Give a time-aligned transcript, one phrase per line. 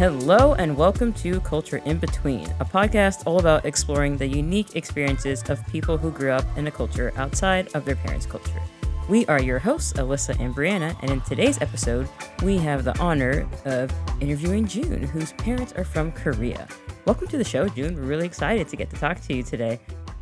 [0.00, 5.42] Hello, and welcome to Culture in Between, a podcast all about exploring the unique experiences
[5.50, 8.62] of people who grew up in a culture outside of their parents' culture.
[9.10, 12.08] We are your hosts, Alyssa and Brianna, and in today's episode,
[12.42, 13.92] we have the honor of
[14.22, 16.66] interviewing June, whose parents are from Korea.
[17.04, 17.94] Welcome to the show, June.
[17.94, 19.80] We're really excited to get to talk to you today.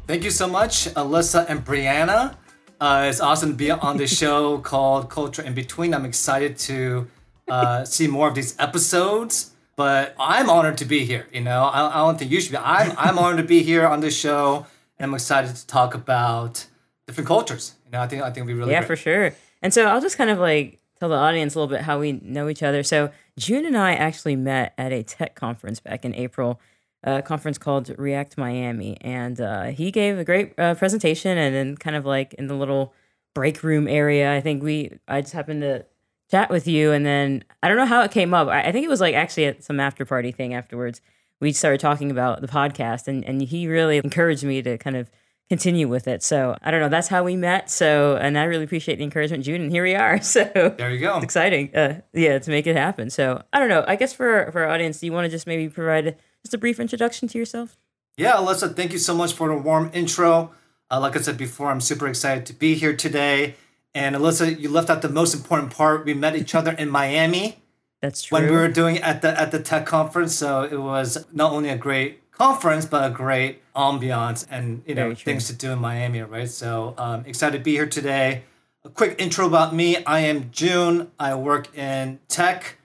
[0.09, 2.34] Thank you so much, Alyssa and Brianna.
[2.81, 5.95] Uh, it's awesome to be on the show called Culture in Between.
[5.95, 7.06] I'm excited to
[7.47, 11.29] uh, see more of these episodes but I'm honored to be here.
[11.33, 12.59] You know, I, I don't think you should be.
[12.59, 14.67] I'm, I'm honored to be here on this show,
[14.99, 16.67] and I'm excited to talk about
[17.07, 17.75] different cultures.
[17.87, 18.89] You know, I think I think it'll be really yeah, great.
[18.89, 19.33] for sure.
[19.63, 22.11] And so I'll just kind of like tell the audience a little bit how we
[22.11, 22.83] know each other.
[22.83, 26.61] So June and I actually met at a tech conference back in April,
[27.05, 31.39] a conference called React Miami, and uh, he gave a great uh, presentation.
[31.39, 32.95] And then kind of like in the little
[33.33, 35.87] break room area, I think we I just happened to
[36.31, 38.48] chat with you, and then I don't know how it came up.
[38.48, 41.01] I, I think it was like actually at some after party thing afterwards.
[41.41, 45.11] We started talking about the podcast, and and he really encouraged me to kind of
[45.48, 46.23] continue with it.
[46.23, 46.89] So I don't know.
[46.89, 47.70] That's how we met.
[47.70, 49.62] So and I really appreciate the encouragement, June.
[49.62, 50.20] And here we are.
[50.29, 51.17] So there you go.
[51.17, 51.75] It's exciting.
[51.75, 53.09] Uh, yeah, to make it happen.
[53.11, 53.85] So I don't know.
[53.87, 56.59] I guess for for our audience, do you want to just maybe provide just a
[56.59, 57.77] brief introduction to yourself?
[58.17, 60.51] Yeah, Alyssa, thank you so much for the warm intro.
[60.91, 63.55] Uh, like I said before, I'm super excited to be here today.
[63.99, 66.05] And Alyssa, you left out the most important part.
[66.05, 67.59] We met each other in Miami.
[68.01, 68.39] That's true.
[68.39, 71.69] When we were doing at the at the tech conference, so it was not only
[71.69, 76.23] a great conference but a great ambiance and you know things to do in Miami,
[76.23, 76.49] right?
[76.49, 78.45] So um, excited to be here today.
[78.85, 81.11] A quick intro about me: I am June.
[81.19, 82.77] I work in tech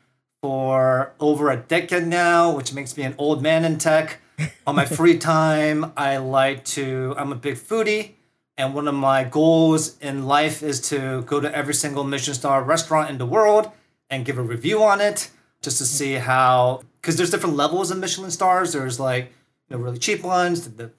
[0.41, 4.19] for over a decade now, which makes me an old man in tech.
[4.65, 7.13] On my free time, I like to.
[7.19, 8.13] I'm a big foodie.
[8.57, 12.63] And one of my goals in life is to go to every single Michelin star
[12.63, 13.71] restaurant in the world
[14.09, 17.97] and give a review on it just to see how, because there's different levels of
[17.97, 18.73] Michelin stars.
[18.73, 19.33] There's like,
[19.69, 20.91] you know, really cheap ones, the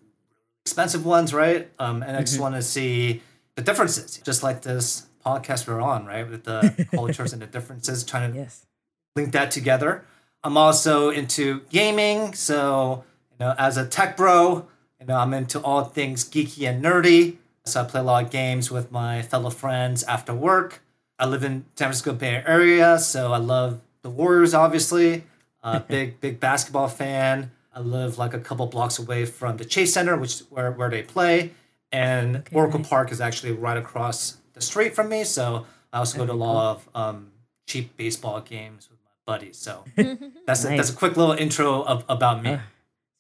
[0.65, 1.71] expensive ones, right?
[1.79, 2.43] Um, and I just mm-hmm.
[2.43, 3.23] want to see
[3.55, 6.29] the differences, just like this podcast we're on, right?
[6.29, 8.67] With the cultures and the differences, trying to yes.
[9.15, 10.05] link that together.
[10.43, 12.35] I'm also into gaming.
[12.35, 14.67] So, you know, as a tech bro,
[15.01, 17.37] you know, I'm into all things geeky and nerdy.
[17.67, 20.83] So I play a lot of games with my fellow friends after work.
[21.19, 25.25] I live in San Francisco Bay Area, so I love the Warriors, obviously.
[25.63, 27.53] Uh, big, big basketball fan.
[27.75, 30.91] I live like a couple blocks away from the Chase Center, which is where, where
[30.91, 31.53] they play.
[31.91, 32.89] And okay, Oracle nice.
[32.89, 35.25] Park is actually right across the street from me.
[35.25, 37.33] So I also go to a lot of um,
[37.67, 39.57] cheap baseball games with my buddies.
[39.57, 40.65] So that's, nice.
[40.65, 42.51] a, that's a quick little intro of, about me.
[42.51, 42.59] Uh,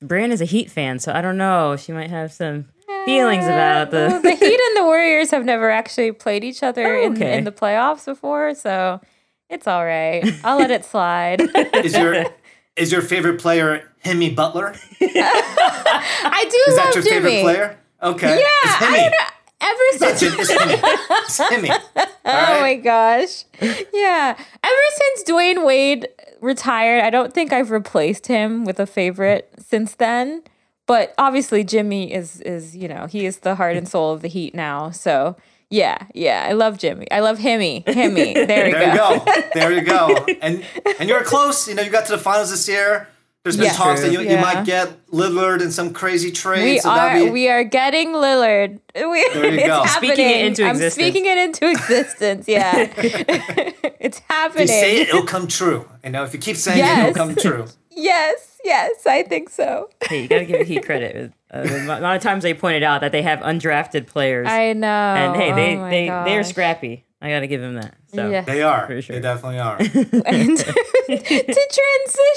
[0.03, 1.77] Brian is a Heat fan, so I don't know.
[1.77, 2.67] She might have some
[3.05, 6.97] feelings about the well, the Heat and the Warriors have never actually played each other
[6.97, 7.33] oh, okay.
[7.33, 9.01] in, in the playoffs before, so
[9.51, 10.25] it's all right.
[10.45, 11.41] I'll let it slide.
[11.85, 12.27] is your
[12.77, 14.75] is your favorite player Jimmy Butler?
[15.01, 17.21] I do is love that your Jimmy.
[17.21, 17.79] favorite player?
[18.03, 18.39] Okay.
[18.39, 19.35] Yeah, I don't know.
[19.61, 20.81] Ever since it's Jimmy.
[21.11, 21.71] It's Jimmy.
[22.27, 23.45] Oh my gosh.
[23.61, 24.35] Yeah.
[24.37, 26.09] Ever since Dwyane Wade
[26.41, 30.43] retired, I don't think I've replaced him with a favorite since then.
[30.87, 34.29] But obviously Jimmy is is, you know, he is the heart and soul of the
[34.29, 34.91] Heat now.
[34.91, 35.37] So
[35.71, 36.47] yeah, yeah.
[36.49, 37.11] I love Jimmy.
[37.11, 37.85] I love Himmy.
[37.85, 38.35] Himmy.
[38.47, 39.25] There, there you go.
[39.55, 40.27] There you go.
[40.43, 40.65] And
[41.01, 41.69] and you're close.
[41.69, 43.09] You know, you got to the finals this year.
[43.45, 44.09] There's been yeah, talks true.
[44.09, 44.37] that you, yeah.
[44.37, 46.65] you might get Lillard in some crazy trade.
[46.65, 47.31] We so are be...
[47.31, 48.81] we are getting Lillard.
[48.95, 49.83] We, there you go.
[49.83, 50.13] Happening.
[50.13, 50.83] Speaking it into existence.
[50.83, 52.49] I'm speaking it into existence.
[52.49, 52.73] Yeah,
[54.01, 54.63] it's happening.
[54.65, 55.87] If you say it, it'll come true.
[56.03, 56.99] You know, if you keep saying yes.
[56.99, 57.67] it, it'll come true.
[57.91, 58.54] yes.
[58.65, 59.91] Yes, I think so.
[60.09, 61.33] hey, you gotta give Heat credit.
[61.51, 64.49] Uh, the amount of times they pointed out that they have undrafted players.
[64.49, 64.89] I know.
[64.89, 66.27] And hey, they oh they gosh.
[66.27, 67.05] they are scrappy.
[67.21, 67.95] I gotta give them that.
[68.09, 68.43] So yeah.
[68.43, 68.87] they are.
[68.87, 69.17] For sure.
[69.17, 69.77] They definitely are.
[69.79, 71.79] and to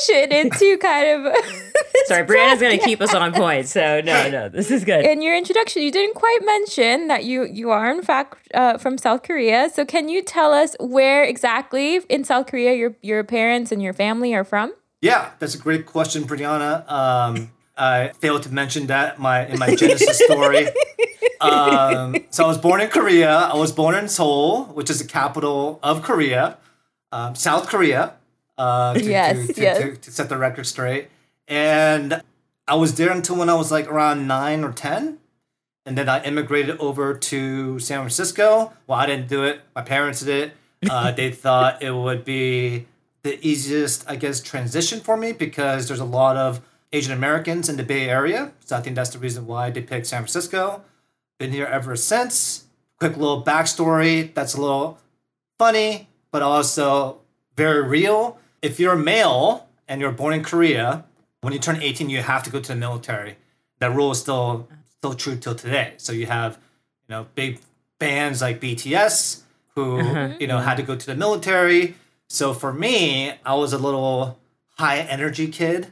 [0.08, 1.36] transition into kind of
[2.06, 3.68] sorry, Brianna's gonna keep us on point.
[3.68, 5.06] So no, no, this is good.
[5.06, 8.98] In your introduction, you didn't quite mention that you you are in fact uh, from
[8.98, 9.70] South Korea.
[9.74, 13.94] So can you tell us where exactly in South Korea your your parents and your
[13.94, 14.74] family are from?
[15.08, 16.90] Yeah, that's a great question, Brianna.
[16.92, 20.68] Um, I failed to mention that my in my Genesis story.
[21.40, 23.30] Um, so I was born in Korea.
[23.30, 26.58] I was born in Seoul, which is the capital of Korea,
[27.12, 28.14] um, South Korea.
[28.58, 29.78] Uh, to, yes, to, to, yes.
[29.78, 31.10] To, to set the record straight.
[31.48, 32.24] And
[32.68, 35.20] I was there until when I was like around nine or ten,
[35.86, 38.74] and then I immigrated over to San Francisco.
[38.88, 39.62] Well, I didn't do it.
[39.76, 40.90] My parents did it.
[40.90, 42.88] Uh, they thought it would be
[43.28, 46.62] the easiest, I guess, transition for me because there's a lot of
[46.94, 48.54] Asian Americans in the Bay Area.
[48.64, 50.84] So I think that's the reason why they picked San Francisco.
[51.38, 52.66] Been here ever since.
[53.00, 54.98] Quick little backstory that's a little
[55.58, 57.20] funny, but also
[57.56, 58.40] very real.
[58.62, 61.04] If you're a male and you're born in Korea,
[61.42, 63.36] when you turn 18, you have to go to the military.
[63.80, 65.94] That rule is still still true till today.
[65.98, 66.54] So you have,
[67.08, 67.60] you know, big
[68.00, 69.42] bands like BTS
[69.76, 70.30] who uh-huh.
[70.40, 71.96] you know had to go to the military.
[72.30, 74.40] So for me, I was a little
[74.78, 75.88] high energy kid.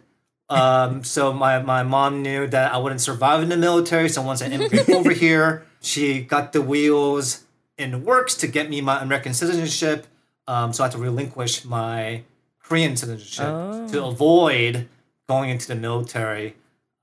[0.50, 4.10] Um, so my, my mom knew that I wouldn't survive in the military.
[4.10, 7.44] So once I immigrated over here, she got the wheels
[7.78, 10.08] in the works to get me my American citizenship.
[10.48, 12.24] Um, so I had to relinquish my
[12.62, 13.88] Korean citizenship oh.
[13.90, 14.88] to avoid
[15.28, 16.56] going into the military.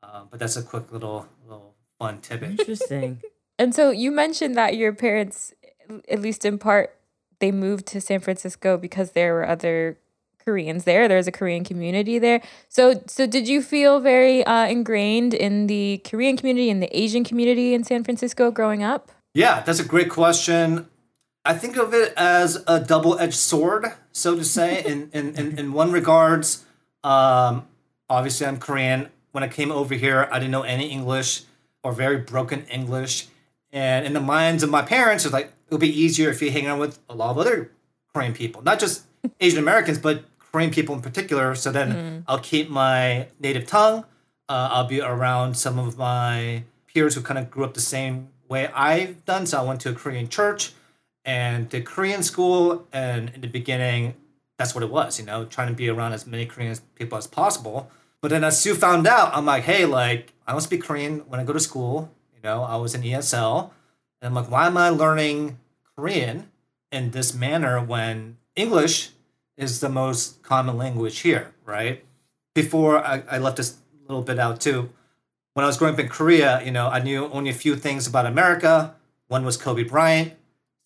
[0.03, 2.61] Uh, but that's a quick little little fun tidbit.
[2.61, 3.21] Interesting.
[3.59, 5.55] and so you mentioned that your parents,
[6.09, 6.97] at least in part,
[7.43, 9.99] they moved to San Francisco because there were other
[10.45, 11.09] Koreans there.
[11.09, 12.41] There's a Korean community there.
[12.69, 17.25] So, so did you feel very uh, ingrained in the Korean community and the Asian
[17.25, 19.11] community in San Francisco growing up?
[19.35, 20.87] Yeah, that's a great question.
[21.45, 24.85] I think of it as a double-edged sword, so to say.
[24.87, 26.65] in, in, in, in one regards,
[27.03, 27.67] um,
[28.09, 29.11] obviously I'm Korean.
[29.33, 31.43] When I came over here, I didn't know any English
[31.83, 33.27] or very broken English.
[33.73, 36.51] And in the minds of my parents, it's like it would be easier if you
[36.51, 37.71] hang out with a lot of other
[38.15, 39.05] Korean people, not just
[39.41, 41.55] Asian Americans, but Korean people in particular.
[41.55, 42.25] So then mm.
[42.29, 44.05] I'll keep my native tongue.
[44.49, 48.29] Uh, I'll be around some of my peers who kind of grew up the same
[48.49, 49.47] way I've done.
[49.47, 50.73] So I went to a Korean church
[51.25, 52.87] and did Korean school.
[52.93, 54.15] And in the beginning,
[54.59, 57.27] that's what it was, you know, trying to be around as many Korean people as
[57.27, 57.91] possible.
[58.21, 61.41] But then as Sue found out, I'm like, hey, like, I don't speak Korean when
[61.41, 62.13] I go to school.
[62.43, 63.71] You know, I was in ESL.
[64.21, 65.59] And I'm like, why am I learning
[65.97, 66.51] Korean
[66.91, 69.11] in this manner when English
[69.57, 72.05] is the most common language here, right?
[72.55, 73.77] Before I, I left this
[74.09, 74.91] little bit out too,
[75.55, 78.07] when I was growing up in Korea, you know, I knew only a few things
[78.07, 78.95] about America.
[79.29, 80.33] One was Kobe Bryant.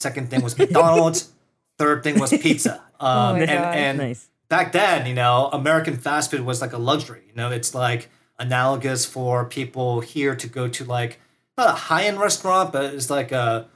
[0.00, 1.32] Second thing was McDonald's.
[1.78, 2.82] Third thing was pizza.
[2.98, 4.30] Oh um, oh and and nice.
[4.48, 7.24] back then, you know, American fast food was like a luxury.
[7.28, 11.20] You know, it's like analogous for people here to go to like
[11.56, 13.68] not a high end restaurant, but it's like a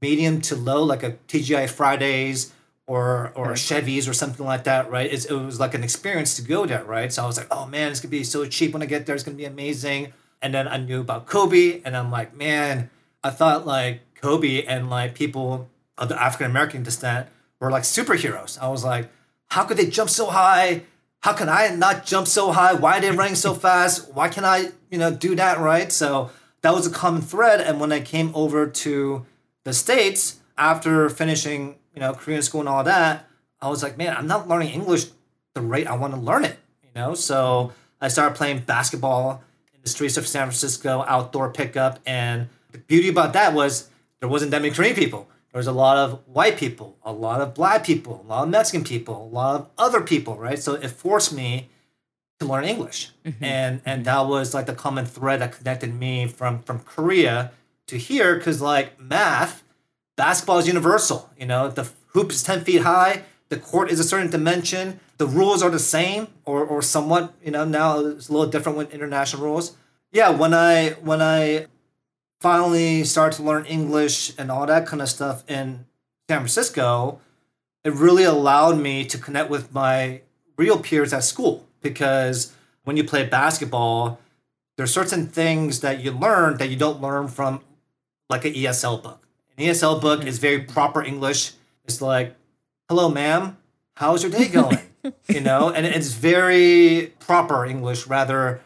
[0.00, 2.52] medium to low, like a TGI Fridays
[2.86, 5.10] or or Chevy's or something like that, right?
[5.10, 7.12] It's, it was like an experience to go there, right?
[7.12, 9.14] So I was like, oh man, it's gonna be so cheap when I get there.
[9.14, 10.12] It's gonna be amazing.
[10.42, 12.90] And then I knew about Kobe, and I'm like, man,
[13.22, 17.28] I thought like Kobe and like people of the African American descent
[17.60, 18.60] were like superheroes.
[18.60, 19.08] I was like,
[19.50, 20.82] how could they jump so high?
[21.20, 22.72] How can I not jump so high?
[22.74, 24.12] Why are they running so fast?
[24.12, 25.92] Why can I, you know, do that, right?
[25.92, 26.30] So
[26.62, 27.60] that was a common thread.
[27.60, 29.26] And when I came over to
[29.64, 33.28] the States after finishing you know, Korean school and all that,
[33.60, 35.06] I was like, man, I'm not learning English
[35.54, 37.14] the rate I want to learn it, you know?
[37.14, 39.42] So I started playing basketball
[39.74, 42.00] in the streets of San Francisco, outdoor pickup.
[42.06, 43.88] And the beauty about that was
[44.20, 45.28] there wasn't that many Korean people.
[45.52, 48.48] There was a lot of white people, a lot of black people, a lot of
[48.48, 50.58] Mexican people, a lot of other people, right?
[50.58, 51.68] So it forced me
[52.42, 53.10] to learn English.
[53.24, 53.44] Mm-hmm.
[53.44, 57.52] And and that was like the common thread that connected me from from Korea
[57.86, 59.62] to here, because like math
[60.16, 61.30] basketball is universal.
[61.38, 65.26] You know, the hoop is 10 feet high, the court is a certain dimension, the
[65.26, 68.92] rules are the same or, or somewhat, you know, now it's a little different with
[68.92, 69.76] international rules.
[70.12, 71.66] Yeah, when I when I
[72.40, 75.86] finally started to learn English and all that kind of stuff in
[76.28, 77.20] San Francisco,
[77.84, 80.20] it really allowed me to connect with my
[80.56, 84.18] real peers at school because when you play basketball,
[84.76, 87.60] there's certain things that you learn that you don't learn from
[88.28, 89.26] like an ESL book.
[89.56, 90.28] An ESL book mm-hmm.
[90.28, 91.52] is very proper English.
[91.84, 92.34] It's like,
[92.88, 93.56] hello, ma'am,
[93.94, 94.78] how's your day going?
[95.28, 98.60] you know, and it's very proper English rather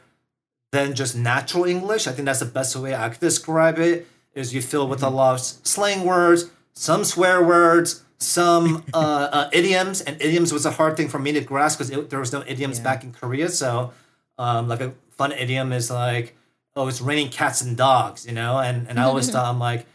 [0.72, 2.06] than just natural English.
[2.06, 4.06] I think that's the best way I could describe it.
[4.34, 5.16] Is you fill with a mm-hmm.
[5.16, 10.70] lot of slang words, some swear words, some uh, uh, idioms, and idioms was a
[10.70, 12.84] hard thing for me to grasp because there was no idioms yeah.
[12.84, 13.48] back in Korea.
[13.48, 13.92] So,
[14.38, 16.36] um, like a fun idiom is like,
[16.74, 19.86] "Oh, it's raining cats and dogs," you know, and and I always thought I'm like,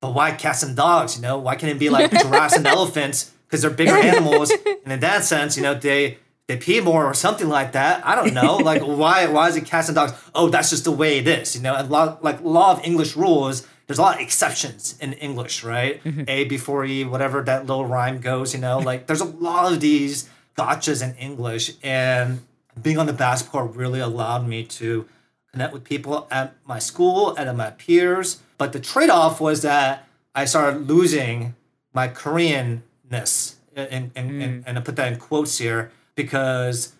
[0.00, 1.16] but why cats and dogs?
[1.16, 3.32] You know, why can't it be like giraffes and elephants?
[3.46, 7.14] Because they're bigger animals, and in that sense, you know, they they pee more or
[7.14, 8.04] something like that.
[8.06, 8.56] I don't know.
[8.56, 10.12] Like why why is it cats and dogs?
[10.34, 11.56] Oh, that's just the way it is.
[11.56, 13.66] You know, a lot like law of English rules.
[13.88, 16.04] There's a lot of exceptions in English, right?
[16.04, 16.22] Mm-hmm.
[16.28, 18.54] A before E, whatever that little rhyme goes.
[18.54, 22.42] You know, like there's a lot of these gotchas in English, and
[22.80, 25.08] being on the basketball really allowed me to
[25.50, 29.62] connect with people at my school and at my peers but the trade off was
[29.62, 31.54] that I started losing
[31.94, 34.44] my Koreanness, and, and, mm.
[34.44, 36.92] and, and I put that in quotes here because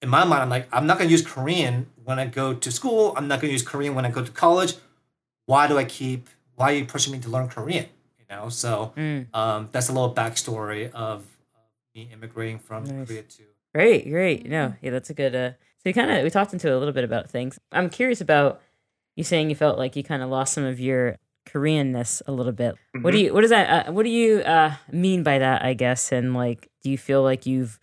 [0.00, 2.72] in my mind, I'm like, I'm not going to use Korean when I go to
[2.72, 3.12] school.
[3.16, 4.74] I'm not going to use Korean when I go to college.
[5.52, 7.84] Why do I keep, why are you pushing me to learn Korean?
[8.18, 9.26] You know, so mm.
[9.34, 11.26] um, that's a little backstory of
[11.94, 13.06] me immigrating from nice.
[13.06, 13.42] Korea to
[13.74, 14.48] Great, great.
[14.48, 15.34] No, yeah, that's a good.
[15.34, 17.58] Uh, so you kind of we talked into a little bit about things.
[17.70, 18.62] I'm curious about
[19.14, 22.52] you saying you felt like you kind of lost some of your Koreanness a little
[22.52, 22.74] bit.
[22.74, 23.02] Mm-hmm.
[23.02, 23.26] What do mm-hmm.
[23.26, 25.62] you what does that uh, what do you uh, mean by that?
[25.62, 27.78] I guess and like, do you feel like you've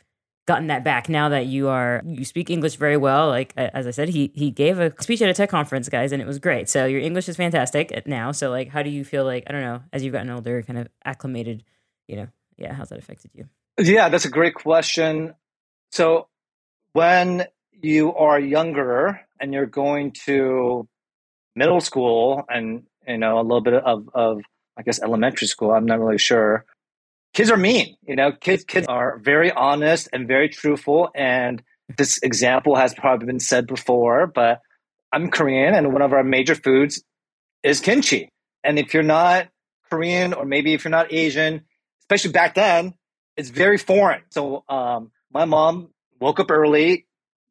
[0.49, 3.27] gotten that back now that you are you speak English very well?
[3.27, 6.21] Like as I said, he he gave a speech at a tech conference, guys, and
[6.21, 6.67] it was great.
[6.67, 8.31] So your English is fantastic uh, now.
[8.31, 10.79] So like, how do you feel like I don't know as you've gotten older, kind
[10.79, 11.63] of acclimated?
[12.07, 12.27] You know,
[12.57, 13.47] yeah, how's that affected you?
[13.79, 15.35] Yeah, that's a great question.
[15.91, 16.27] So
[16.93, 20.87] when you are younger and you're going to
[21.55, 24.41] middle school and you know a little bit of of
[24.77, 25.71] I guess elementary school.
[25.71, 26.65] I'm not really sure.
[27.33, 28.31] Kids are mean, you know.
[28.31, 31.09] Kids kids are very honest and very truthful.
[31.15, 31.61] And
[31.97, 34.61] this example has probably been said before, but
[35.11, 37.03] I'm Korean, and one of our major foods
[37.63, 38.29] is kimchi.
[38.63, 39.47] And if you're not
[39.89, 41.61] Korean, or maybe if you're not Asian,
[42.01, 42.93] especially back then,
[43.37, 44.21] it's very foreign.
[44.29, 47.07] So um, my mom woke up early,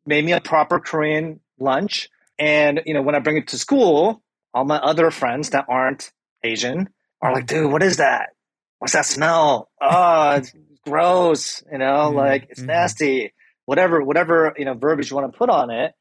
[0.07, 2.09] made me a proper Korean lunch,
[2.39, 4.23] and you know when I bring it to school,
[4.55, 6.13] all my other friends that aren't
[6.45, 6.89] Asian
[7.21, 8.31] are like, dude, what is that?
[8.79, 9.71] What's that smell?
[9.81, 10.53] Oh, it's
[10.87, 11.63] gross.
[11.71, 12.17] You know, mm-hmm.
[12.17, 12.69] like it's mm-hmm.
[12.69, 13.33] nasty.
[13.65, 15.93] Whatever, whatever you know verbiage you want to put on it.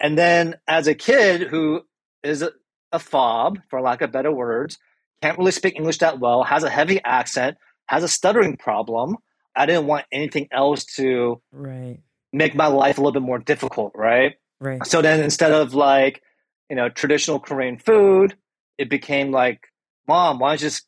[0.00, 1.82] And then as a kid who
[2.22, 2.52] is a,
[2.92, 4.78] a fob, for lack of better words,
[5.22, 7.56] can't really speak English that well, has a heavy accent,
[7.86, 9.16] has a stuttering problem.
[9.56, 11.98] I didn't want anything else to right.
[12.32, 14.34] make my life a little bit more difficult, right?
[14.60, 14.86] Right.
[14.86, 16.22] So then instead of like
[16.68, 18.36] you know, traditional Korean food,
[18.76, 19.60] it became like,
[20.06, 20.84] mom, why don't you just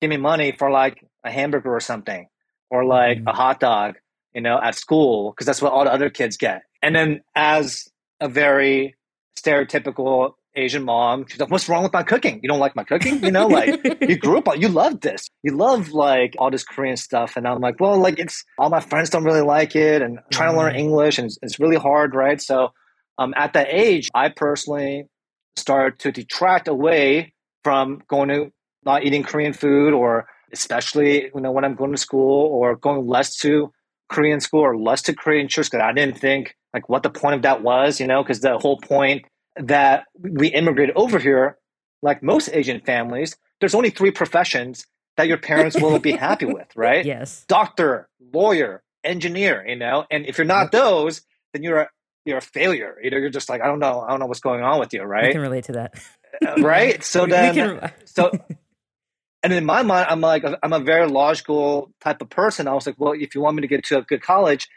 [0.00, 2.28] give me money for like a hamburger or something
[2.70, 3.28] or like mm-hmm.
[3.28, 3.96] a hot dog,
[4.34, 5.32] you know, at school?
[5.32, 6.62] Because that's what all the other kids get.
[6.82, 7.88] And then as
[8.20, 8.96] a very
[9.38, 12.40] stereotypical Asian mom, she's like, what's wrong with my cooking?
[12.42, 13.22] You don't like my cooking?
[13.22, 15.28] You know, like you grew up on, you love this.
[15.42, 17.36] You love like all this Korean stuff.
[17.36, 20.24] And I'm like, well, like it's all my friends don't really like it and I'm
[20.30, 20.58] trying mm-hmm.
[20.58, 20.80] to learn mm-hmm.
[20.80, 22.40] English and it's, it's really hard, right?
[22.40, 22.72] So
[23.18, 25.04] um, at that age, I personally
[25.56, 27.32] start to detract away
[27.64, 28.52] from going to
[28.86, 33.06] not eating Korean food or especially you know when I'm going to school or going
[33.06, 33.72] less to
[34.08, 37.34] Korean school or less to Korean church because I didn't think like what the point
[37.34, 39.24] of that was, you know, because the whole point
[39.56, 41.58] that we immigrated over here,
[42.02, 46.68] like most Asian families, there's only three professions that your parents will be happy with,
[46.76, 47.04] right?
[47.04, 47.44] Yes.
[47.48, 51.88] Doctor, lawyer, engineer, you know, and if you're not those, then you're a,
[52.24, 52.96] you're a failure.
[53.02, 54.92] You know, you're just like, I don't know, I don't know what's going on with
[54.92, 55.30] you, right?
[55.30, 55.94] I can relate to that.
[56.46, 57.02] Uh, right?
[57.02, 58.30] So then, so,
[59.46, 62.66] and in my mind, I'm like, I'm a very logical type of person.
[62.66, 64.68] I was like, well, if you want me to get to a good college,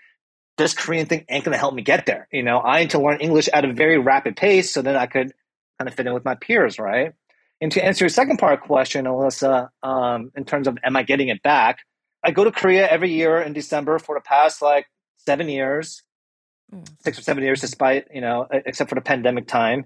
[0.58, 2.28] this Korean thing ain't going to help me get there.
[2.32, 5.08] You know, I need to learn English at a very rapid pace so then I
[5.08, 5.34] could
[5.80, 7.14] kind of fit in with my peers, right?
[7.60, 11.30] And to answer your second part question, Alyssa, um, in terms of am I getting
[11.30, 11.80] it back?
[12.24, 14.86] I go to Korea every year in December for the past like
[15.18, 16.04] seven years.
[16.72, 16.88] Mm.
[17.02, 19.86] six or seven years, despite you know, except for the pandemic time.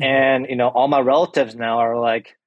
[0.00, 0.02] Mm-hmm.
[0.02, 2.38] And you know, all my relatives now are like,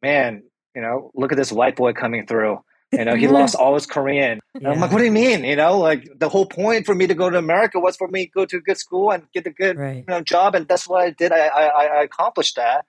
[0.00, 2.62] man, you know, look at this white boy coming through.
[2.92, 4.40] You know, he lost all his Korean.
[4.60, 4.70] Yeah.
[4.70, 5.44] I'm like, what do you mean?
[5.44, 8.26] You know, like the whole point for me to go to America was for me
[8.26, 9.96] to go to a good school and get a good right.
[9.96, 11.32] you know job, and that's what I did.
[11.32, 12.84] I, I I accomplished that.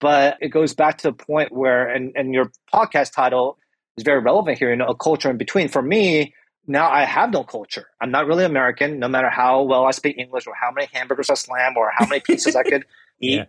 [0.00, 3.58] But it goes back to the point where, and and your podcast title
[3.98, 4.70] is very relevant here.
[4.70, 5.68] You know, a culture in between.
[5.68, 6.32] For me,
[6.66, 7.86] now I have no culture.
[8.00, 11.28] I'm not really American, no matter how well I speak English or how many hamburgers
[11.28, 12.86] I slam or how many pizzas I could
[13.20, 13.34] eat.
[13.34, 13.44] Yeah.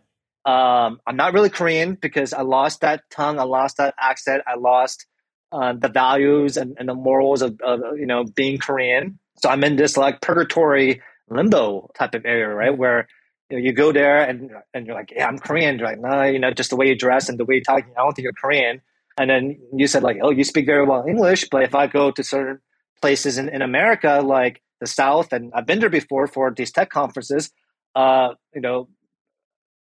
[0.45, 4.55] Um, I'm not really Korean because I lost that tongue, I lost that accent, I
[4.55, 5.07] lost
[5.51, 9.19] uh, the values and, and the morals of, of, you know being Korean.
[9.37, 12.77] So I'm in this like purgatory limbo type of area, right?
[12.77, 13.07] Where
[13.49, 15.79] you know you go there and and you're like, yeah, I'm Korean.
[15.79, 17.83] You're like, no, you know, just the way you dress and the way you talk,
[17.83, 18.81] I don't think you're Korean.
[19.17, 22.11] And then you said like, oh, you speak very well English, but if I go
[22.11, 22.59] to certain
[23.01, 26.89] places in, in America, like the South, and I've been there before for these tech
[26.89, 27.51] conferences.
[27.95, 28.89] Uh, you know,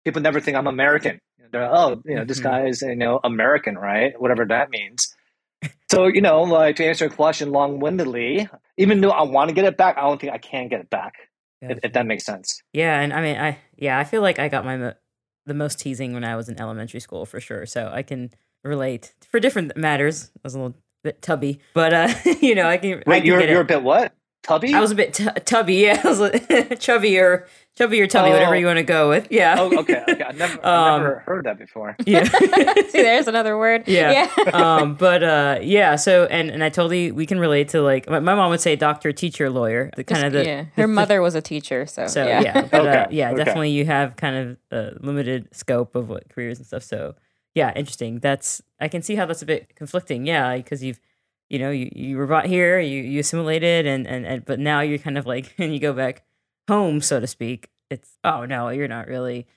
[0.03, 1.19] people never think I'm American.
[1.51, 2.49] They're oh, you know, this mm-hmm.
[2.49, 4.19] guy is you know American, right?
[4.19, 5.15] Whatever that means.
[5.91, 9.65] So you know, like to answer your question long-windedly, even though I want to get
[9.65, 11.13] it back, I don't think I can get it back.
[11.61, 12.61] If, if, that makes sense.
[12.73, 14.93] Yeah, and I mean, I yeah, I feel like I got my mo-
[15.45, 17.65] the most teasing when I was in elementary school for sure.
[17.65, 18.31] So I can
[18.65, 20.31] relate for different matters.
[20.35, 23.03] I was a little bit tubby, but uh, you know, I can.
[23.05, 24.13] Wait, I can you're you're a bit what?
[24.43, 24.73] Tubby?
[24.73, 25.75] I was a bit t- tubby.
[25.75, 28.33] Yeah, I was like, chubby or chubby or tubby, oh.
[28.33, 29.27] whatever you want to go with.
[29.31, 29.55] Yeah.
[29.57, 30.03] Oh, okay.
[30.07, 30.21] Okay.
[30.21, 31.95] I've never, I've never um, heard that before.
[32.05, 32.25] Yeah.
[32.25, 33.87] See, there's another word.
[33.87, 34.29] Yeah.
[34.37, 34.49] yeah.
[34.51, 35.95] um, but uh, yeah.
[35.95, 38.75] So, and and I totally we can relate to like my, my mom would say
[38.75, 39.89] doctor, teacher, lawyer.
[39.95, 40.65] The kind of the yeah.
[40.75, 42.41] Her the, mother was a teacher, so so yeah.
[42.41, 42.97] yeah but, okay.
[42.97, 43.37] Uh, yeah, okay.
[43.37, 46.83] definitely you have kind of a limited scope of what careers and stuff.
[46.83, 47.15] So
[47.55, 48.19] yeah, interesting.
[48.19, 50.27] That's I can see how that's a bit conflicting.
[50.27, 50.99] Yeah, because you've
[51.49, 54.81] you know, you, you were brought here, you, you assimilated, and, and, and but now
[54.81, 56.23] you're kind of like, and you go back
[56.67, 57.69] home, so to speak.
[57.89, 59.47] It's oh no, you're not really,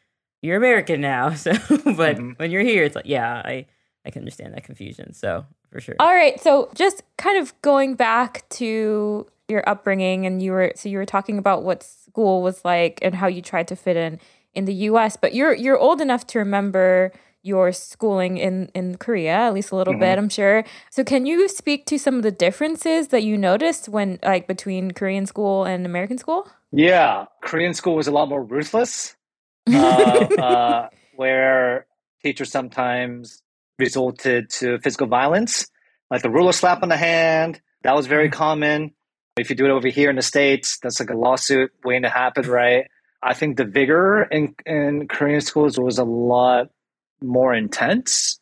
[0.42, 1.30] you're American now.
[1.34, 2.32] So, but mm-hmm.
[2.36, 3.66] when you're here, it's like, yeah, I
[4.04, 5.12] I can understand that confusion.
[5.14, 5.96] So for sure.
[5.98, 10.88] All right, so just kind of going back to your upbringing, and you were so
[10.88, 14.18] you were talking about what school was like and how you tried to fit in
[14.54, 15.16] in the U.S.
[15.16, 17.12] But you're you're old enough to remember
[17.46, 20.00] your schooling in in Korea, at least a little mm-hmm.
[20.00, 20.64] bit, I'm sure.
[20.90, 24.90] So can you speak to some of the differences that you noticed when like between
[24.90, 26.48] Korean school and American school?
[26.72, 29.14] Yeah, Korean school was a lot more ruthless,
[29.72, 31.86] uh, uh, where
[32.22, 33.42] teachers sometimes
[33.78, 35.68] resulted to physical violence,
[36.10, 37.60] like the ruler slap on the hand.
[37.82, 38.38] That was very mm-hmm.
[38.38, 38.90] common.
[39.38, 42.08] If you do it over here in the states, that's like a lawsuit waiting to
[42.08, 42.86] happen, right?
[43.22, 46.70] I think the vigor in, in Korean schools was a lot
[47.20, 48.40] more intense.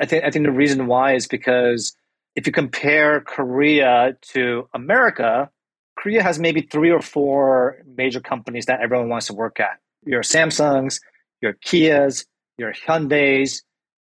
[0.00, 1.94] I think I think the reason why is because
[2.34, 5.50] if you compare Korea to America,
[5.98, 9.78] Korea has maybe three or four major companies that everyone wants to work at.
[10.04, 11.00] Your Samsungs,
[11.40, 12.24] your Kias,
[12.58, 13.62] your Hyundai's,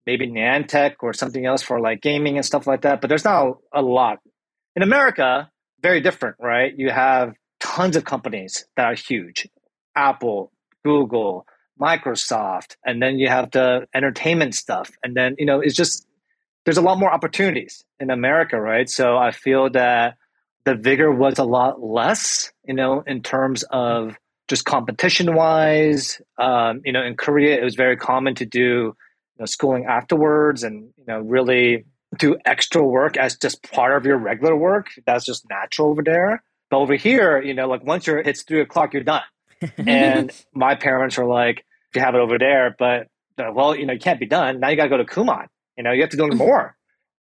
[0.07, 3.00] maybe Niantic or something else for like gaming and stuff like that.
[3.00, 4.19] But there's not a lot.
[4.76, 5.50] In America,
[5.83, 6.73] very different, right?
[6.76, 9.49] You have tons of companies that are huge.
[9.95, 10.52] Apple,
[10.85, 11.47] Google,
[11.83, 14.91] Microsoft, and then you have the entertainment stuff.
[15.03, 16.07] And then, you know, it's just,
[16.65, 18.89] there's a lot more opportunities in America, right?
[18.89, 20.17] So I feel that
[20.65, 24.17] the vigor was a lot less, you know, in terms of
[24.49, 26.21] just competition wise.
[26.39, 28.95] Um, you know, in Korea, it was very common to do you
[29.39, 31.85] know, schooling afterwards and, you know, really
[32.19, 34.89] do extra work as just part of your regular work.
[35.07, 36.43] That's just natural over there.
[36.71, 39.23] But over here, you know, like once you're, it's three o'clock, you're done.
[39.79, 41.65] and my parents are like,
[41.97, 43.09] you have it over there, but
[43.39, 44.61] uh, well, you know, you can't be done.
[44.61, 45.47] Now you got to go to Kumon.
[45.77, 46.77] You know, you have to do more.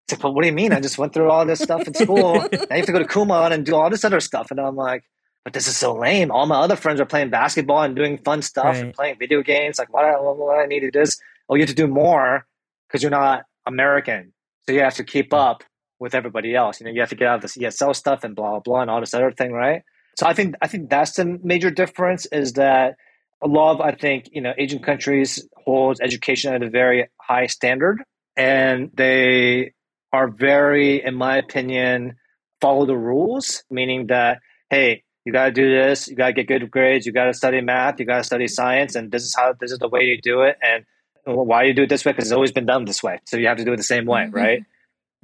[0.04, 0.72] It's like, but what do you mean?
[0.72, 2.34] I just went through all this stuff in school.
[2.34, 4.50] now you have to go to Kumon and do all this other stuff.
[4.50, 5.04] And I'm like,
[5.44, 6.30] but this is so lame.
[6.30, 8.76] All my other friends are playing basketball and doing fun stuff right.
[8.76, 9.78] and playing video games.
[9.78, 12.46] Like, what, what, what I need to do is, oh, you have to do more
[12.88, 14.32] because you're not American.
[14.66, 15.64] So you have to keep up
[15.98, 16.80] with everybody else.
[16.80, 18.80] You know, you have to get out of this ESL stuff and blah, blah, blah,
[18.82, 19.82] and all this other thing, right?
[20.16, 22.96] So I think I think that's the major difference is that
[23.42, 27.46] a lot of I think you know Asian countries hold education at a very high
[27.46, 28.02] standard,
[28.36, 29.72] and they
[30.12, 32.16] are very, in my opinion,
[32.60, 33.64] follow the rules.
[33.70, 37.12] Meaning that hey, you got to do this, you got to get good grades, you
[37.12, 39.78] got to study math, you got to study science, and this is how this is
[39.78, 40.84] the way you do it, and
[41.24, 42.12] why you do it this way?
[42.12, 44.06] Because it's always been done this way, so you have to do it the same
[44.06, 44.36] way, mm-hmm.
[44.36, 44.60] right?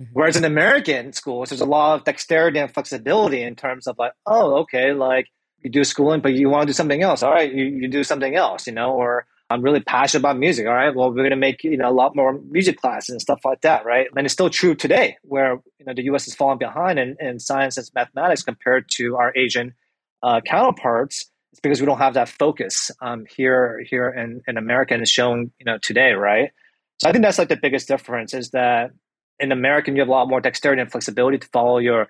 [0.00, 0.10] Mm-hmm.
[0.12, 4.12] Whereas in American schools, there's a lot of dexterity and flexibility in terms of like,
[4.26, 5.28] oh, okay, like
[5.66, 7.24] you do schooling, but you want to do something else.
[7.24, 10.64] All right, you, you do something else, you know, or I'm really passionate about music.
[10.64, 13.20] All right, well, we're going to make you know a lot more music classes and
[13.20, 14.06] stuff like that, right?
[14.14, 16.28] And it's still true today, where you know the U.S.
[16.28, 19.74] is falling behind in, in science and mathematics compared to our Asian
[20.22, 21.28] uh, counterparts.
[21.50, 25.10] It's because we don't have that focus um, here here in, in America, and it's
[25.10, 26.52] shown you know today, right?
[26.98, 28.92] So I think that's like the biggest difference is that
[29.40, 32.06] in American you have a lot more dexterity and flexibility to follow your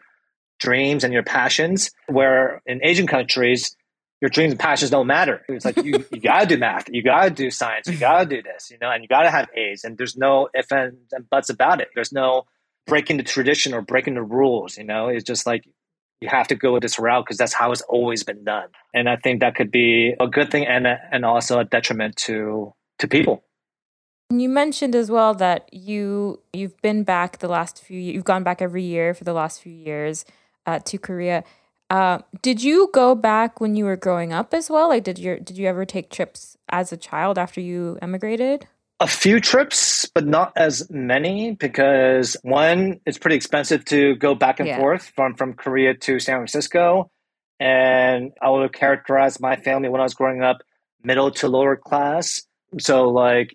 [0.58, 1.90] dreams and your passions.
[2.06, 3.76] Where in Asian countries,
[4.20, 5.42] your dreams and passions don't matter.
[5.48, 8.70] It's like you, you gotta do math, you gotta do science, you gotta do this,
[8.70, 9.84] you know, and you gotta have A's.
[9.84, 11.88] And there's no if and, and buts about it.
[11.94, 12.44] There's no
[12.86, 14.78] breaking the tradition or breaking the rules.
[14.78, 15.64] You know, it's just like
[16.20, 18.68] you have to go this route because that's how it's always been done.
[18.94, 22.16] And I think that could be a good thing and a, and also a detriment
[22.16, 23.42] to to people.
[24.30, 28.62] You mentioned as well that you you've been back the last few you've gone back
[28.62, 30.24] every year for the last few years
[30.66, 31.44] uh, to Korea.
[31.88, 34.88] Uh, did you go back when you were growing up as well?
[34.88, 38.66] Like, did you did you ever take trips as a child after you emigrated?
[38.98, 44.58] A few trips, but not as many because one, it's pretty expensive to go back
[44.58, 44.78] and yeah.
[44.78, 47.10] forth from from Korea to San Francisco,
[47.60, 50.58] and I would characterize my family when I was growing up
[51.04, 52.42] middle to lower class.
[52.80, 53.54] So like,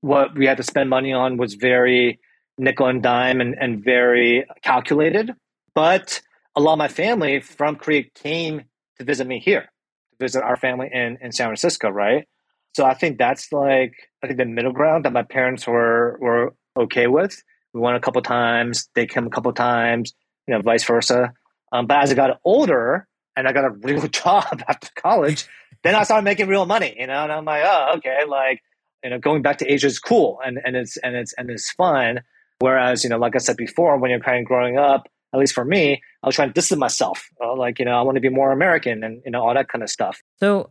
[0.00, 2.20] what we had to spend money on was very
[2.56, 5.32] nickel and dime and, and very calculated.
[5.74, 6.22] But
[6.56, 8.62] a lot of my family from Korea came
[8.98, 12.26] to visit me here, to visit our family in, in San Francisco, right?
[12.74, 16.54] So I think that's like I think the middle ground that my parents were were
[16.76, 17.42] okay with.
[17.72, 20.12] We went a couple times, they came a couple times,
[20.46, 21.32] you know, vice versa.
[21.72, 25.46] Um, but as I got older and I got a real job after college,
[25.82, 28.62] then I started making real money, you know, and I'm like, oh, okay, like,
[29.02, 31.70] you know, going back to Asia is cool and, and it's and it's and it's
[31.72, 32.20] fun.
[32.58, 35.54] Whereas, you know, like I said before, when you're kind of growing up, at least
[35.54, 37.28] for me, I was trying to distance myself.
[37.42, 39.68] Uh, like, you know, I want to be more American and, you know, all that
[39.68, 40.22] kind of stuff.
[40.40, 40.70] So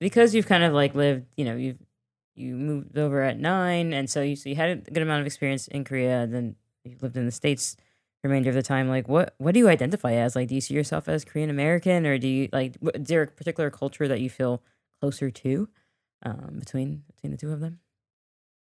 [0.00, 1.78] because you've kind of like lived, you know, you've,
[2.34, 3.92] you moved over at nine.
[3.92, 6.22] And so you, so you had a good amount of experience in Korea.
[6.22, 7.76] and Then you lived in the States
[8.24, 10.34] remainder of the time, like what what do you identify as?
[10.34, 13.26] Like, do you see yourself as Korean American, or do you like is there a
[13.26, 14.62] particular culture that you feel
[15.00, 15.68] closer to
[16.24, 17.80] um, between between the two of them?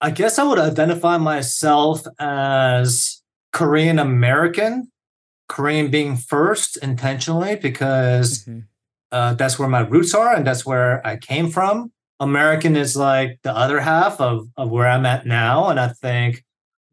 [0.02, 3.22] I guess I would identify myself as
[3.54, 4.92] Korean American,
[5.52, 8.60] Korean being first intentionally because mm-hmm.
[9.12, 11.92] uh, that's where my roots are and that's where I came from.
[12.22, 15.68] American is like the other half of, of where I'm at now.
[15.68, 16.38] And I think,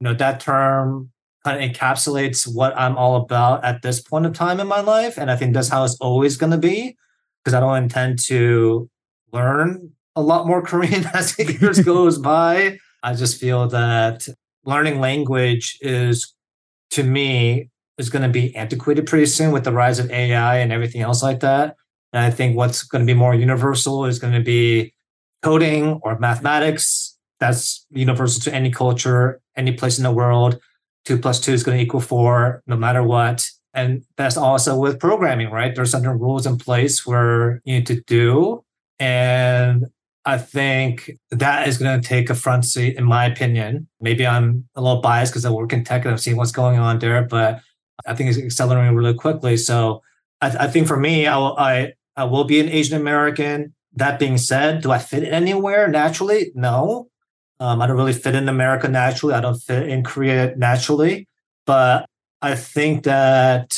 [0.01, 1.13] you know, that term
[1.45, 5.19] kind of encapsulates what I'm all about at this point of time in my life.
[5.19, 6.97] And I think that's how it's always going to be
[7.45, 8.91] because I don't intend to
[9.33, 12.79] learn a lot more Korean as the years goes by.
[13.05, 14.27] I just feel that
[14.65, 16.35] learning language is,
[16.91, 20.73] to me, is going to be antiquated pretty soon with the rise of AI and
[20.73, 21.77] everything else like that.
[22.13, 24.95] And I think what's going to be more universal is going to be
[25.43, 27.17] coding or mathematics.
[27.41, 30.59] That's universal to any culture, any place in the world.
[31.05, 33.49] Two plus two is going to equal four, no matter what.
[33.75, 35.75] And that's also with programming, right?
[35.75, 38.65] There's certain rules in place where you need to do.
[38.99, 39.87] And
[40.25, 43.89] I think that is going to take a front seat, in my opinion.
[44.01, 46.79] Maybe I'm a little biased because I work in tech and I've seen what's going
[46.79, 47.61] on there, but
[48.07, 49.57] I think it's accelerating really quickly.
[49.57, 50.03] So
[50.41, 53.75] I, I think for me, I will, I, I will be an Asian American.
[53.95, 56.53] That being said, do I fit anywhere naturally?
[56.55, 57.09] No.
[57.61, 59.35] Um, I don't really fit in America naturally.
[59.35, 61.27] I don't fit in Korea naturally.
[61.67, 62.07] But
[62.41, 63.77] I think that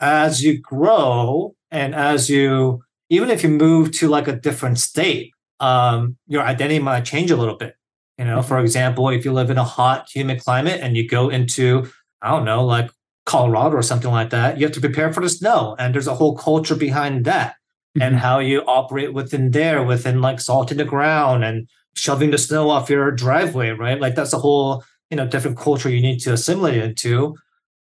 [0.00, 5.32] as you grow and as you, even if you move to like a different state,
[5.60, 7.74] um, your identity might change a little bit.
[8.16, 8.64] You know, for mm-hmm.
[8.64, 11.88] example, if you live in a hot, humid climate and you go into,
[12.22, 12.90] I don't know, like
[13.28, 15.76] Colorado or something like that, you have to prepare for the snow.
[15.78, 18.02] And there's a whole culture behind that mm-hmm.
[18.02, 22.38] and how you operate within there, within like salt salting the ground and shoving the
[22.38, 24.00] snow off your driveway, right?
[24.00, 27.36] Like that's a whole, you know, different culture you need to assimilate into.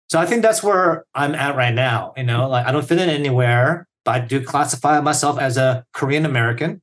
[0.09, 2.13] So I think that's where I'm at right now.
[2.17, 5.85] You know, like I don't fit in anywhere, but I do classify myself as a
[5.93, 6.81] Korean American.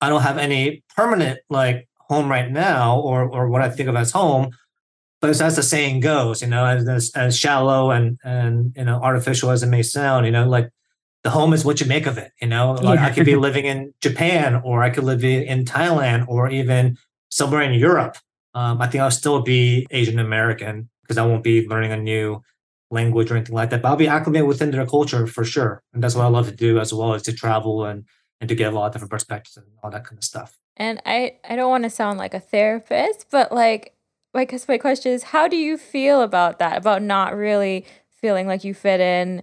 [0.00, 3.96] I don't have any permanent like home right now or or what I think of
[3.96, 4.52] as home.
[5.20, 9.50] But as the saying goes, you know, as, as shallow and and you know artificial
[9.50, 10.70] as it may sound, you know, like
[11.22, 12.32] the home is what you make of it.
[12.40, 13.06] You know, like yeah.
[13.06, 16.96] I could be living in Japan or I could live in Thailand or even
[17.30, 18.16] somewhere in Europe.
[18.54, 22.42] Um, I think I'll still be Asian American because I won't be learning a new
[22.90, 23.82] language or anything like that.
[23.82, 26.56] But I'll be acclimated within their culture for sure, and that's what I love to
[26.56, 28.04] do as well as to travel and
[28.40, 30.56] and to get a lot of different perspectives and all that kind of stuff.
[30.76, 33.94] And I, I don't want to sound like a therapist, but like,
[34.34, 36.78] I guess my question is, how do you feel about that?
[36.78, 37.84] About not really
[38.20, 39.42] feeling like you fit in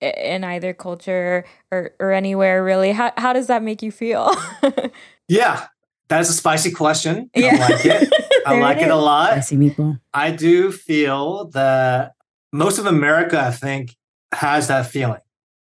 [0.00, 2.92] in either culture or, or anywhere really?
[2.92, 4.34] How, how does that make you feel?
[5.28, 5.66] yeah,
[6.08, 7.30] that is a spicy question.
[7.34, 7.54] Yeah.
[7.54, 8.12] I like it.
[8.46, 9.32] I like it, it a lot.
[9.32, 10.00] Spicy meatball.
[10.12, 12.12] I do feel that
[12.52, 13.96] most of America, I think,
[14.32, 15.20] has that feeling.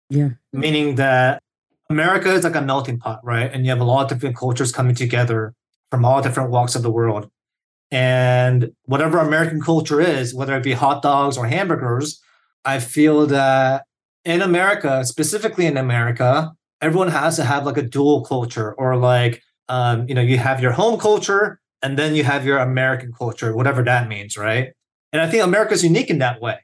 [0.09, 0.31] Yeah.
[0.53, 1.43] Meaning that
[1.89, 3.51] America is like a melting pot, right?
[3.53, 5.55] And you have a lot of different cultures coming together
[5.91, 7.31] from all different walks of the world.
[7.93, 12.21] And whatever American culture is, whether it be hot dogs or hamburgers,
[12.65, 13.85] I feel that
[14.25, 19.43] in America, specifically in America, everyone has to have like a dual culture or like,
[19.69, 23.55] um, you know, you have your home culture and then you have your American culture,
[23.55, 24.73] whatever that means, right?
[25.13, 26.61] And I think America's unique in that way,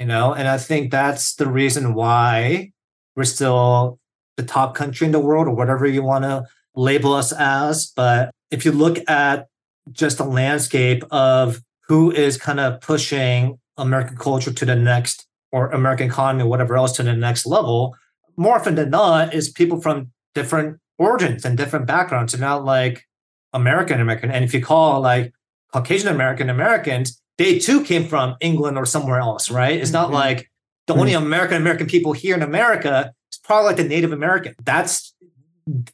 [0.00, 2.72] you know, and I think that's the reason why
[3.14, 4.00] we're still
[4.36, 7.86] the top country in the world or whatever you want to label us as.
[7.94, 9.46] But if you look at
[9.90, 15.68] just the landscape of who is kind of pushing American culture to the next or
[15.70, 17.94] American economy or whatever else to the next level,
[18.36, 22.32] more often than not, is people from different origins and different backgrounds.
[22.32, 23.06] and not like
[23.52, 24.30] American American.
[24.30, 25.32] And if you call like
[25.72, 29.78] Caucasian American Americans, they too came from England or somewhere else, right?
[29.78, 30.14] It's not mm-hmm.
[30.14, 30.50] like
[30.86, 34.54] the only American American people here in America is probably like the Native American.
[34.64, 35.14] That's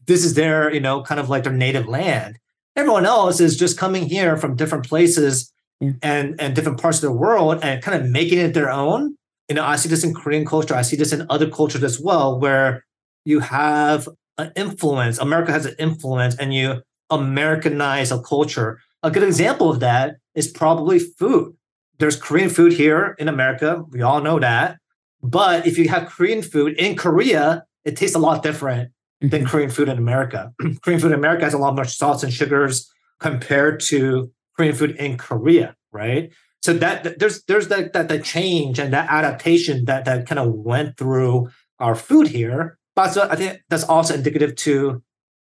[0.07, 2.39] this is their, you know, kind of like their native land.
[2.79, 5.91] Everyone else is just coming here from different places yeah.
[6.01, 9.17] and and different parts of the world and kind of making it their own.
[9.49, 10.77] You know, I see this in Korean culture.
[10.77, 12.85] I see this in other cultures as well, where
[13.25, 15.19] you have an influence.
[15.19, 18.79] America has an influence, and you Americanize a culture.
[19.03, 21.57] A good example of that is probably food.
[21.99, 23.85] There's Korean food here in America.
[23.91, 24.79] We all know that.
[25.21, 28.93] But if you have Korean food in Korea, it tastes a lot different.
[29.21, 29.47] Than mm-hmm.
[29.47, 30.53] Korean food in America.
[30.83, 34.97] Korean food in America has a lot more salts and sugars compared to Korean food
[34.97, 36.33] in Korea, right?
[36.63, 40.53] So that there's there's that that the change and that adaptation that that kind of
[40.53, 42.79] went through our food here.
[42.97, 45.03] But so I think that's also indicative to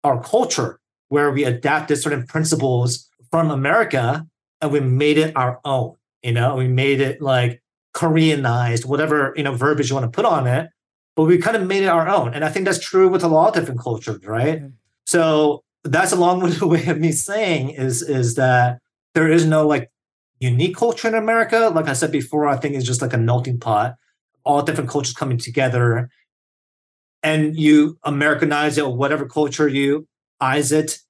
[0.04, 4.26] our culture, where we adapted certain principles from America
[4.60, 5.94] and we made it our own.
[6.22, 7.62] You know, we made it like
[7.94, 10.68] Koreanized, whatever you know verbiage you want to put on it,
[11.18, 12.32] but we kind of made it our own.
[12.32, 14.60] And I think that's true with a lot of different cultures, right?
[14.60, 14.68] Mm-hmm.
[15.04, 18.78] So that's a long-winded way of me saying is is that
[19.14, 19.90] there is no like
[20.38, 21.72] unique culture in America.
[21.74, 23.96] Like I said before, I think it's just like a melting pot,
[24.44, 26.08] all different cultures coming together,
[27.24, 30.06] and you Americanize it or whatever culture you
[30.40, 31.00] eyes it.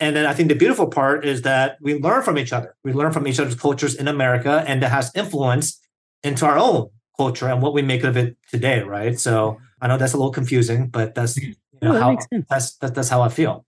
[0.00, 2.74] And then I think the beautiful part is that we learn from each other.
[2.84, 5.78] We learn from each other's cultures in America, and that has influence
[6.22, 9.18] into our own culture and what we make of it today, right?
[9.18, 12.94] So I know that's a little confusing, but that's you know, how that that's that,
[12.94, 13.64] that's how I feel.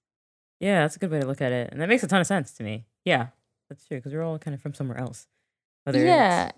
[0.60, 2.26] Yeah, that's a good way to look at it, and that makes a ton of
[2.26, 2.86] sense to me.
[3.04, 3.28] Yeah,
[3.68, 5.26] that's true because we're all kind of from somewhere else,
[5.84, 6.52] whether yeah.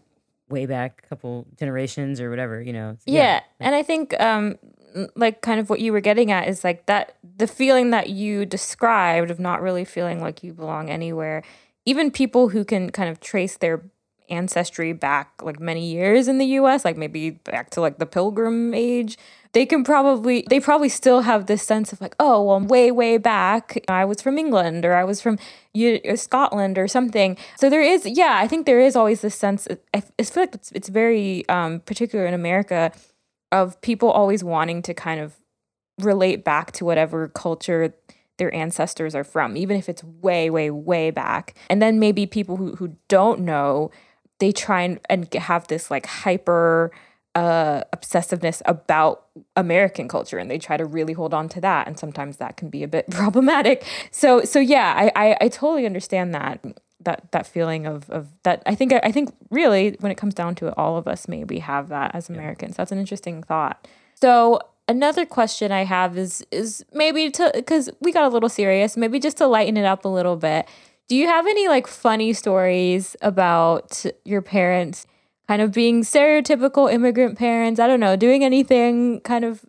[0.49, 2.97] way back a couple generations or whatever, you know.
[3.07, 3.41] Yeah, yeah.
[3.61, 4.59] and I think um,
[5.15, 8.47] like kind of what you were getting at is like that the feeling that you
[8.47, 11.43] described of not really feeling like you belong anywhere.
[11.85, 13.83] Even people who can kind of trace their
[14.29, 18.75] ancestry back like many years in the US, like maybe back to like the pilgrim
[18.75, 19.19] age,
[19.53, 23.19] they can probably they probably still have this sense of like, oh, well, way way
[23.19, 25.39] back, I was from England or I was from
[25.75, 27.37] uh, Scotland or something.
[27.57, 29.67] So there is, yeah, I think there is always this sense.
[29.95, 32.93] I, I feel like it's it's very um, particular in America
[33.53, 35.37] of people always wanting to kind of
[35.99, 37.95] relate back to whatever culture
[38.39, 41.55] their ancestors are from, even if it's way, way, way back.
[41.71, 43.91] And then maybe people who, who don't know
[44.39, 46.93] they try and, and have this like hyper
[47.35, 51.99] uh, obsessiveness about American culture, and they try to really hold on to that, and
[51.99, 53.85] sometimes that can be a bit problematic.
[54.11, 56.65] So, so yeah, I, I, I totally understand that
[57.01, 58.63] that that feeling of of that.
[58.67, 61.59] I think I think really when it comes down to it, all of us maybe
[61.61, 62.73] have that as Americans.
[62.73, 62.77] Yeah.
[62.79, 63.87] That's an interesting thought.
[64.15, 68.97] So another question I have is is maybe to because we got a little serious,
[68.97, 70.67] maybe just to lighten it up a little bit.
[71.09, 75.07] Do you have any like funny stories about your parents
[75.47, 77.79] kind of being stereotypical immigrant parents?
[77.79, 79.65] I don't know, doing anything kind of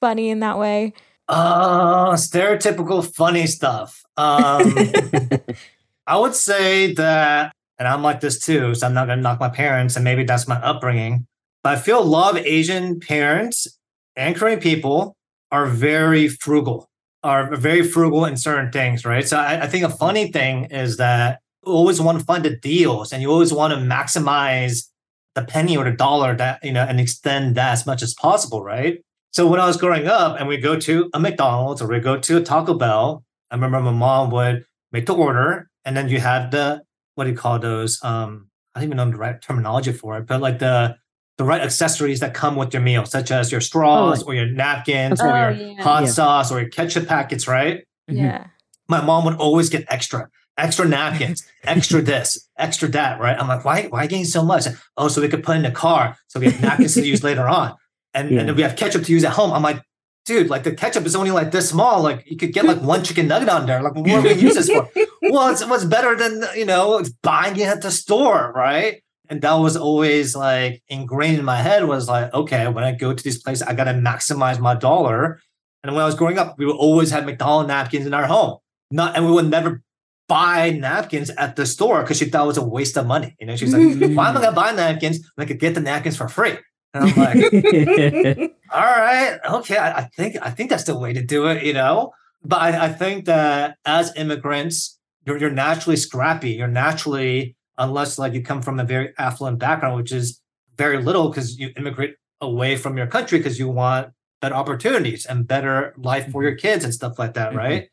[0.00, 0.92] funny in that way?
[1.28, 4.04] Uh, stereotypical funny stuff.
[4.18, 4.74] Um,
[6.06, 9.48] I would say that, and I'm like this too, so I'm not gonna knock my
[9.48, 11.26] parents, and maybe that's my upbringing.
[11.62, 13.78] But I feel a lot of Asian parents
[14.14, 15.16] and Korean people
[15.50, 16.88] are very frugal
[17.22, 19.26] are very frugal in certain things, right?
[19.26, 22.56] So I, I think a funny thing is that you always want to find the
[22.56, 24.88] deals and you always want to maximize
[25.34, 28.62] the penny or the dollar that, you know, and extend that as much as possible,
[28.62, 29.02] right?
[29.32, 32.18] So when I was growing up and we go to a McDonald's or we go
[32.18, 36.20] to a Taco Bell, I remember my mom would make the order and then you
[36.20, 36.82] had the,
[37.14, 38.02] what do you call those?
[38.04, 40.96] Um, I don't even know the right terminology for it, but like the
[41.42, 44.26] the right accessories that come with your meal, such as your straws oh.
[44.26, 45.82] or your napkins oh, or your yeah.
[45.82, 46.08] hot yeah.
[46.08, 47.84] sauce or your ketchup packets, right?
[48.08, 48.24] Mm-hmm.
[48.24, 48.46] Yeah.
[48.88, 53.36] My mom would always get extra, extra napkins, extra this, extra that, right?
[53.36, 54.66] I'm like, why, why getting so much?
[54.96, 57.48] Oh, so we could put in the car so we have napkins to use later
[57.48, 57.74] on.
[58.14, 58.40] And, yeah.
[58.40, 59.52] and then we have ketchup to use at home.
[59.52, 59.82] I'm like,
[60.24, 62.02] dude, like the ketchup is only like this small.
[62.02, 63.82] Like you could get like one chicken nugget on there.
[63.82, 64.88] Like what are we use this for?
[65.22, 69.02] well, it's what's better than you know buying it at the store, right?
[69.32, 73.14] And that was always like ingrained in my head was like okay when i go
[73.14, 75.40] to this place i gotta maximize my dollar.
[75.82, 78.58] And when i was growing up we would always have mcdonald's napkins in our home.
[78.90, 79.82] Not and we would never
[80.28, 83.34] buy napkins at the store because she thought it was a waste of money.
[83.40, 83.82] You know she's like
[84.16, 86.58] why am i gonna buy napkins when i could get the napkins for free?
[86.92, 87.36] And i'm like
[88.70, 91.72] all right okay I, I, think i think that's the way to do it you
[91.72, 92.12] know?
[92.44, 96.50] But i, I think that as immigrants you're, you're naturally scrappy.
[96.50, 100.40] You're naturally unless like you come from a very affluent background, which is
[100.76, 105.46] very little because you immigrate away from your country because you want better opportunities and
[105.46, 106.66] better life for your mm-hmm.
[106.66, 107.58] kids and stuff like that, mm-hmm.
[107.58, 107.88] right?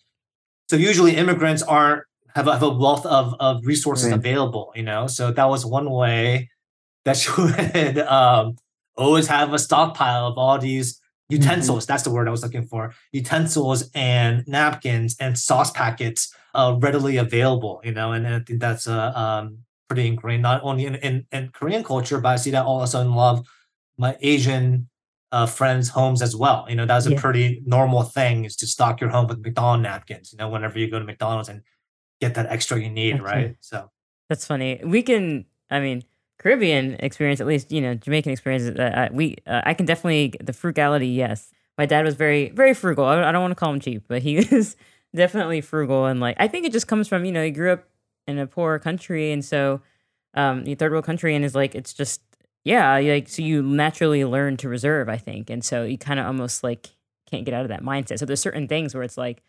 [0.70, 2.04] So usually immigrants aren't
[2.36, 4.16] have a, have a wealth of, of resources right.
[4.16, 5.08] available, you know.
[5.08, 6.50] So that was one way
[7.06, 8.58] that you would um,
[8.98, 11.84] always have a stockpile of all these utensils.
[11.84, 11.92] Mm-hmm.
[11.92, 12.94] That's the word I was looking for.
[13.12, 18.12] Utensils and napkins and sauce packets uh, readily available, you know.
[18.12, 19.60] And, and I think that's a um,
[19.90, 23.14] pretty ingrained not only in, in, in Korean culture, but I see that also in
[23.14, 23.46] love
[23.98, 24.88] my Asian
[25.32, 26.66] uh, friends' homes as well.
[26.70, 27.20] You know, that's a yeah.
[27.20, 30.32] pretty normal thing is to stock your home with McDonald's napkins.
[30.32, 31.62] You know, whenever you go to McDonald's and
[32.22, 33.56] get that extra you need, right?
[33.60, 33.92] So
[34.30, 34.80] that's funny.
[34.84, 36.04] We can, I mean,
[36.40, 38.80] Caribbean experience, at least you know, Jamaican experience.
[38.80, 41.08] Uh, we, uh, I can definitely the frugality.
[41.08, 43.06] Yes, my dad was very, very frugal.
[43.06, 44.76] I, I don't want to call him cheap, but he is
[45.14, 47.84] definitely frugal, and like I think it just comes from you know he grew up
[48.30, 49.82] in a poor country, and so
[50.34, 52.22] um, the third world country, and is like it's just
[52.64, 56.26] yeah, like so you naturally learn to reserve, I think, and so you kind of
[56.26, 56.90] almost like
[57.30, 58.20] can't get out of that mindset.
[58.20, 59.42] So there's certain things where it's like,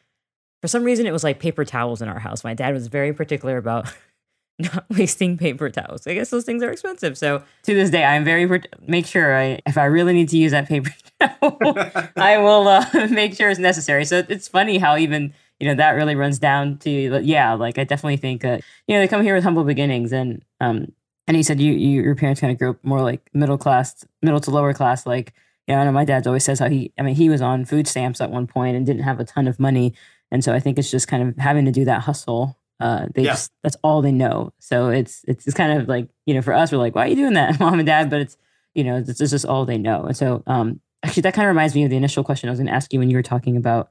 [0.60, 2.44] for some reason, it was like paper towels in our house.
[2.44, 3.92] My dad was very particular about
[4.58, 6.06] not wasting paper towels.
[6.06, 7.16] I guess those things are expensive.
[7.16, 10.52] So to this day, I'm very make sure I if I really need to use
[10.52, 11.58] that paper towel,
[12.16, 14.04] I will uh, make sure it's necessary.
[14.04, 17.84] So it's funny how even you know that really runs down to yeah, like I
[17.84, 20.92] definitely think that you know they come here with humble beginnings and um
[21.26, 24.04] and he said you, you your parents kind of grew up more like middle class,
[24.22, 25.32] middle to lower class, like
[25.70, 27.86] yeah, I know my dad always says how he, I mean, he was on food
[27.86, 29.94] stamps at one point and didn't have a ton of money.
[30.32, 32.58] And so I think it's just kind of having to do that hustle.
[32.80, 33.32] Uh, they yeah.
[33.32, 34.52] just, that's all they know.
[34.58, 37.08] So it's, it's, it's kind of like, you know, for us, we're like, why are
[37.08, 38.10] you doing that, mom and dad?
[38.10, 38.36] But it's,
[38.74, 40.06] you know, it's, it's just all they know.
[40.06, 42.58] And so, um, actually that kind of reminds me of the initial question I was
[42.58, 43.90] going to ask you when you were talking about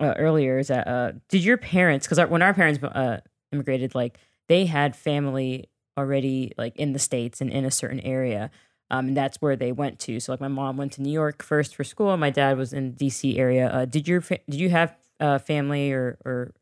[0.00, 3.20] uh, earlier is that, uh, did your parents, cause when our parents, uh,
[3.52, 8.50] immigrated, like they had family already like in the States and in a certain area.
[8.90, 10.18] Um, and that's where they went to.
[10.18, 12.10] So like my mom went to New York first for school.
[12.10, 13.38] And my dad was in the D.C.
[13.38, 13.68] area.
[13.68, 16.52] Uh, did your fa- did you have uh, family or or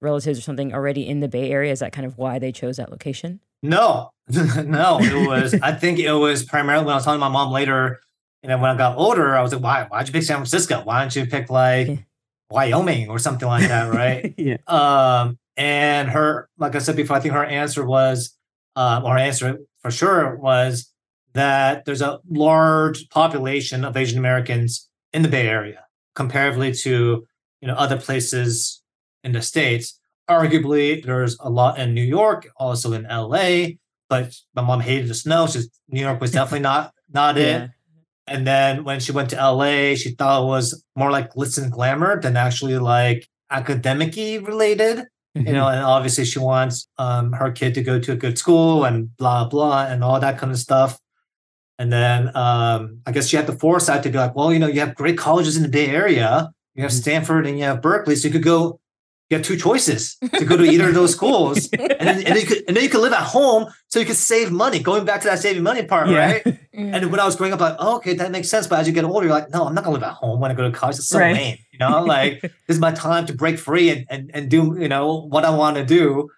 [0.00, 1.72] relatives or something already in the Bay Area?
[1.72, 3.40] Is that kind of why they chose that location?
[3.64, 4.98] No, no.
[5.00, 8.00] It was I think it was primarily when I was telling my mom later.
[8.44, 9.84] And then when I got older, I was like, why?
[9.84, 10.82] Why'd you pick San Francisco?
[10.84, 12.04] Why don't you pick like
[12.52, 14.34] Wyoming or something like that, right?
[14.38, 14.58] yeah.
[14.66, 18.36] Um, and her, like I said before, I think her answer was,
[18.76, 20.92] uh, or her answer for sure was
[21.34, 25.84] that there's a large population of Asian Americans in the Bay Area
[26.14, 27.26] comparatively to
[27.60, 28.82] you know other places
[29.24, 29.98] in the states.
[30.28, 33.76] Arguably, there's a lot in New York, also in LA.
[34.08, 35.46] But my mom hated the snow.
[35.46, 37.64] So New York was definitely not not yeah.
[37.64, 37.70] it.
[38.26, 41.72] And then when she went to LA, she thought it was more like glitz and
[41.72, 45.04] glamour than actually like academic related.
[45.36, 45.46] Mm-hmm.
[45.46, 48.84] You know, and obviously she wants um, her kid to go to a good school
[48.84, 50.98] and blah blah and all that kind of stuff.
[51.78, 54.66] And then um, I guess she had the foresight to be like, well, you know,
[54.66, 56.52] you have great colleges in the Bay Area.
[56.74, 57.00] You have mm-hmm.
[57.00, 58.78] Stanford and you have Berkeley, so you could go.
[59.32, 62.36] You have two choices to go to either of those schools, and then, and then,
[62.36, 64.78] you could and then you could live at home, so you could save money.
[64.78, 66.18] Going back to that saving money part, yeah.
[66.18, 66.44] right?
[66.44, 66.94] Mm-hmm.
[66.94, 68.66] And when I was growing up, like, oh, okay, that makes sense.
[68.66, 70.50] But as you get older, you're like, no, I'm not gonna live at home when
[70.50, 70.96] I go to college.
[70.96, 71.34] It's so right.
[71.34, 72.04] lame, you know.
[72.04, 75.44] Like this is my time to break free and and and do you know what
[75.44, 76.30] I want to do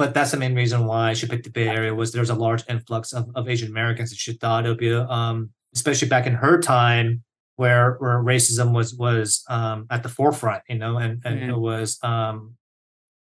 [0.00, 2.64] but that's the main reason why she picked the Bay Area was there's a large
[2.70, 6.32] influx of, of Asian Americans, and she thought it would be, um, especially back in
[6.32, 7.22] her time,
[7.60, 11.50] where where racism was was um, at the forefront, you know, and and mm-hmm.
[11.50, 12.56] it was um,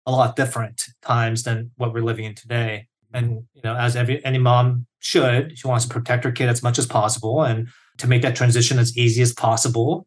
[0.07, 2.89] a lot different times than what we're living in today.
[3.13, 6.63] And you know, as every any mom should, she wants to protect her kid as
[6.63, 10.07] much as possible and to make that transition as easy as possible.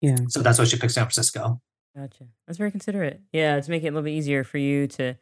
[0.00, 0.16] Yeah.
[0.28, 1.60] So that's why she picked San Francisco.
[1.96, 2.24] Gotcha.
[2.46, 3.20] That's very considerate.
[3.32, 5.16] Yeah, to make it a little bit easier for you to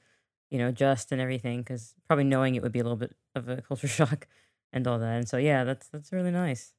[0.50, 3.48] you know, just and everything, because probably knowing it would be a little bit of
[3.48, 4.26] a culture shock
[4.72, 5.16] and all that.
[5.16, 6.72] And so, yeah, that's that's really nice.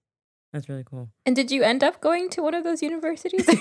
[0.53, 1.09] That's really cool.
[1.25, 3.47] And did you end up going to one of those universities?
[3.49, 3.55] uh,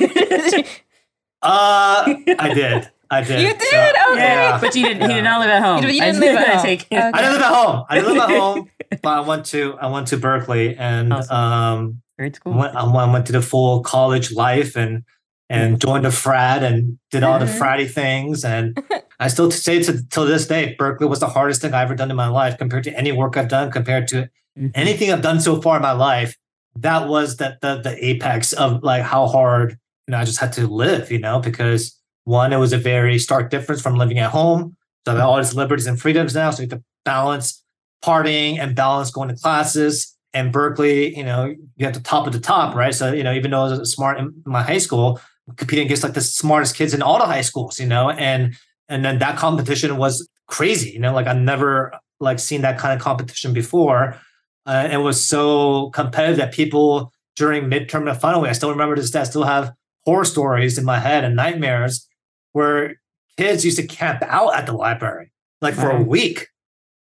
[1.42, 2.24] I
[2.54, 2.90] did.
[3.10, 3.40] I did.
[3.40, 3.62] You did?
[3.62, 4.22] So, okay.
[4.22, 4.58] Yeah.
[4.60, 5.02] But you didn't.
[5.02, 5.08] Yeah.
[5.08, 5.82] He did not live at home.
[5.82, 6.58] You, you didn't live at home.
[6.60, 6.96] Okay.
[6.96, 7.84] I didn't live at home.
[7.88, 8.70] I didn't live at home.
[9.02, 11.36] but I went to I went to Berkeley and awesome.
[11.36, 12.52] um, Great school.
[12.52, 15.04] Went, I went to the full college life and
[15.48, 17.60] and joined a frat and did all the mm-hmm.
[17.60, 18.44] fratty things.
[18.44, 18.80] And
[19.18, 22.10] I still say to till this day, Berkeley was the hardest thing I ever done
[22.10, 24.68] in my life compared to any work I've done, compared to mm-hmm.
[24.74, 26.36] anything I've done so far in my life.
[26.76, 29.72] That was that the the apex of like how hard
[30.06, 33.18] you know I just had to live, you know, because one, it was a very
[33.18, 34.76] stark difference from living at home.
[35.04, 36.50] So I have all these liberties and freedoms now.
[36.50, 37.62] So you have to balance
[38.04, 40.16] partying and balance going to classes.
[40.32, 42.94] And Berkeley, you know, you have the top of the top, right?
[42.94, 45.20] So, you know, even though I was smart in my high school,
[45.56, 48.54] competing against like the smartest kids in all the high schools, you know, and
[48.88, 52.94] and then that competition was crazy, you know, like I've never like seen that kind
[52.94, 54.20] of competition before.
[54.66, 58.96] Uh, it was so competitive that people during midterm and final week, I still remember
[58.96, 59.72] this I still have
[60.04, 62.06] horror stories in my head and nightmares
[62.52, 62.96] where
[63.36, 66.48] kids used to camp out at the library like for a week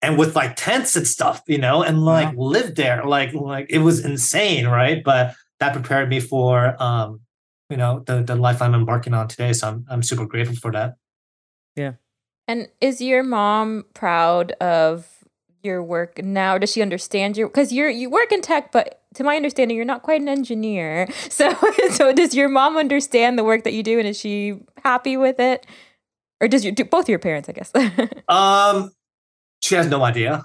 [0.03, 3.05] and with like tents and stuff, you know, and like live there.
[3.05, 5.03] Like like it was insane, right?
[5.03, 7.21] But that prepared me for um
[7.71, 9.53] you know the the life I'm embarking on today.
[9.53, 10.95] So I'm I'm super grateful for that.
[11.77, 11.93] Yeah.
[12.47, 15.18] And is your mom proud of
[15.63, 16.59] your work now?
[16.59, 19.87] Does she understand your because you're you work in tech, but to my understanding, you're
[19.87, 21.09] not quite an engineer.
[21.31, 21.55] So
[21.91, 25.41] so does your mom understand the work that you do, and is she happy with
[25.41, 25.67] it?
[26.41, 27.49] Or does your do both your parents?
[27.49, 27.73] I guess.
[28.29, 28.91] um,
[29.61, 30.45] she has no idea.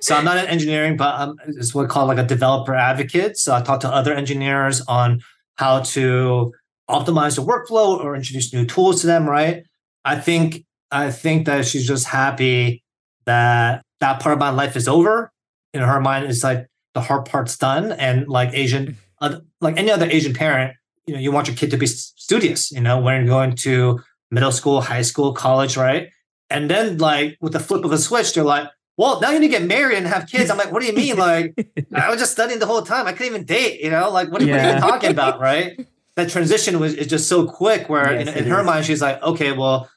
[0.00, 3.36] so I'm not in engineering, but I'm it's what called like a developer advocate.
[3.36, 5.20] So I talk to other engineers on
[5.56, 6.52] how to
[6.88, 9.64] optimize the workflow or introduce new tools to them, right?
[10.04, 12.83] I think I think that she's just happy
[13.26, 15.32] that that part of my life is over.
[15.72, 19.90] In her mind, it's like the hard part's done, and like Asian, uh, like any
[19.90, 22.70] other Asian parent, you know, you want your kid to be studious.
[22.70, 24.00] You know, when you're going to
[24.30, 26.10] middle school, high school, college, right?
[26.50, 29.48] And then like with the flip of a switch, they're like, well, now you need
[29.48, 30.50] to get married and have kids.
[30.50, 31.16] I'm like, what do you mean?
[31.24, 31.54] Like,
[31.94, 33.06] I was just studying the whole time.
[33.06, 34.10] I couldn't even date, you know?
[34.10, 34.56] Like, what are, yeah.
[34.56, 35.86] what are you talking about, right?
[36.16, 38.66] That transition was is just so quick where yes, in, in her is.
[38.66, 39.90] mind, she's like, okay, well,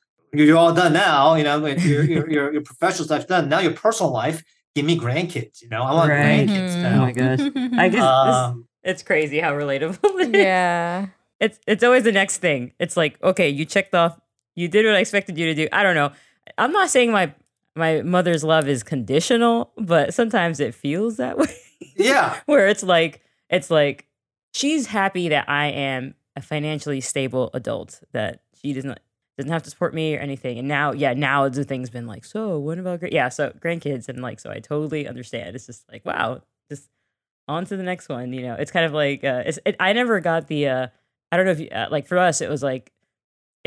[0.44, 3.50] you're all done now, you know, your, your, your, your professional life's done.
[3.50, 4.44] Now your personal life,
[4.76, 5.84] give me grandkids, you know?
[5.84, 6.48] I want right.
[6.48, 6.82] grandkids mm-hmm.
[6.82, 6.96] now.
[6.96, 7.80] Oh my gosh.
[7.80, 11.08] I just, um, it's crazy how relatable Yeah.
[11.40, 12.74] It's, it's always the next thing.
[12.80, 14.20] It's like, okay, you checked off,
[14.56, 15.68] you did what I expected you to do.
[15.72, 16.12] I don't know.
[16.58, 17.34] I'm not saying my
[17.78, 21.56] my mother's love is conditional, but sometimes it feels that way.
[21.96, 22.40] Yeah.
[22.48, 24.08] Where it's like it's like
[24.54, 29.00] she's happy that I am a financially stable adult that she doesn't
[29.38, 30.58] doesn't have to support me or anything.
[30.58, 33.14] And now, yeah, now the thing's been like, so what about great?
[33.14, 35.56] Yeah, so grandkids and like, so I totally understand.
[35.56, 36.90] It's just like, wow, just
[37.48, 38.34] on to the next one.
[38.34, 40.88] You know, it's kind of like, uh, it's, it, I never got the, uh,
[41.32, 42.92] I don't know if you, uh, like for us, it was like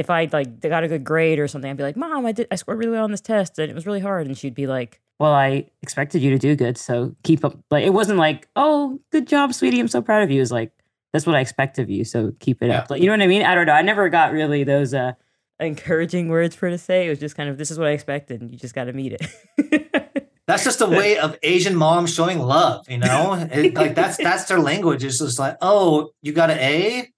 [0.00, 2.46] if I like got a good grade or something, I'd be like, "Mom, I did
[2.50, 4.66] I scored really well on this test and it was really hard." And she'd be
[4.66, 8.48] like, "Well, I expected you to do good, so keep up." Like it wasn't like,
[8.56, 9.78] "Oh, good job, sweetie.
[9.78, 10.72] I'm so proud of you." It was like,
[11.12, 12.78] "That's what I expect of you, so keep it yeah.
[12.78, 13.42] up." Like, you know what I mean?
[13.42, 13.74] I don't know.
[13.74, 15.12] I never got really those uh
[15.60, 17.06] encouraging words for her to say.
[17.06, 18.92] It was just kind of, "This is what I expected, and you just got to
[18.92, 23.34] meet it." that's just a way of Asian moms showing love, you know.
[23.52, 25.04] It, like that's that's their language.
[25.04, 27.12] It's just like, "Oh, you got an A."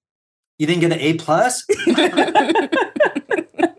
[0.63, 1.67] you didn't get an A plus.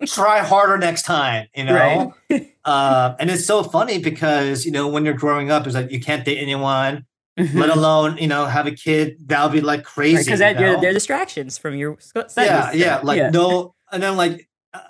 [0.05, 2.13] Try harder next time, you know.
[2.29, 2.49] Right.
[2.65, 5.99] Uh, and it's so funny because you know when you're growing up, it's like you
[5.99, 7.05] can't date anyone,
[7.37, 7.59] mm-hmm.
[7.59, 9.17] let alone you know have a kid.
[9.25, 12.37] that'll be like crazy because right, they're, they're distractions from your studies.
[12.37, 13.31] Yeah, yeah, like yeah.
[13.31, 14.47] no, and then like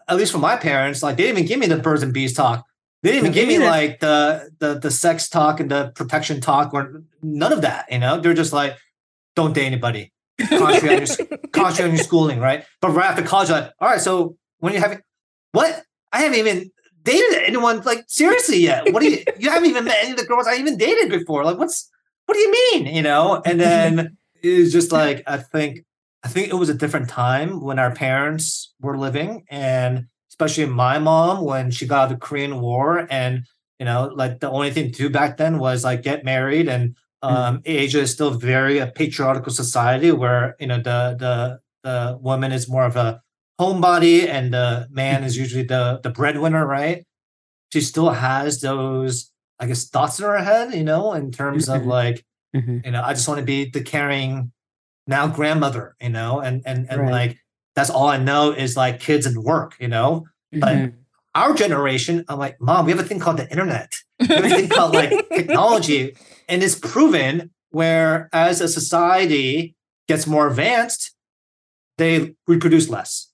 [0.08, 2.34] at least for my parents, like they didn't even give me the birds and bees
[2.34, 2.66] talk.
[3.02, 6.74] They didn't even give me like the the the sex talk and the protection talk
[6.74, 7.92] or none of that.
[7.92, 8.78] You know, they're just like,
[9.36, 12.66] don't date anybody concentrate on your, concentrate on your schooling, right?
[12.82, 15.00] But right after college, like, all right, so when you having
[15.52, 15.84] what?
[16.12, 16.72] I haven't even
[17.04, 18.92] dated anyone like seriously yet.
[18.94, 19.24] What do you?
[19.40, 21.44] You haven't even met any of the girls I even dated before.
[21.44, 21.90] Like, what's?
[22.26, 22.96] What do you mean?
[22.96, 23.42] You know?
[23.46, 25.84] And then it was just like I think
[26.24, 31.00] I think it was a different time when our parents were living, and especially my
[31.00, 33.46] mom when she got out of the Korean War, and
[33.80, 36.96] you know, like the only thing to do back then was like get married and
[37.24, 37.32] Mm.
[37.32, 42.52] Um, Asia is still very a patriarchal society where you know the the the woman
[42.52, 43.22] is more of a
[43.60, 47.06] homebody and the man is usually the the breadwinner, right?
[47.72, 51.82] She still has those, I guess, thoughts in her head, you know, in terms of
[51.82, 51.90] mm-hmm.
[51.90, 52.80] like, mm-hmm.
[52.84, 54.52] you know, I just want to be the caring
[55.08, 57.12] now grandmother, you know, and and and right.
[57.12, 57.38] like
[57.76, 60.26] that's all I know is like kids and work, you know.
[60.54, 60.60] Mm-hmm.
[60.60, 60.94] But
[61.36, 63.96] our generation, I'm like, mom, we have a thing called the internet.
[64.20, 66.16] We have a thing called like technology
[66.48, 69.76] and it's proven where as a society
[70.08, 71.16] gets more advanced,
[71.98, 73.32] they reproduce less.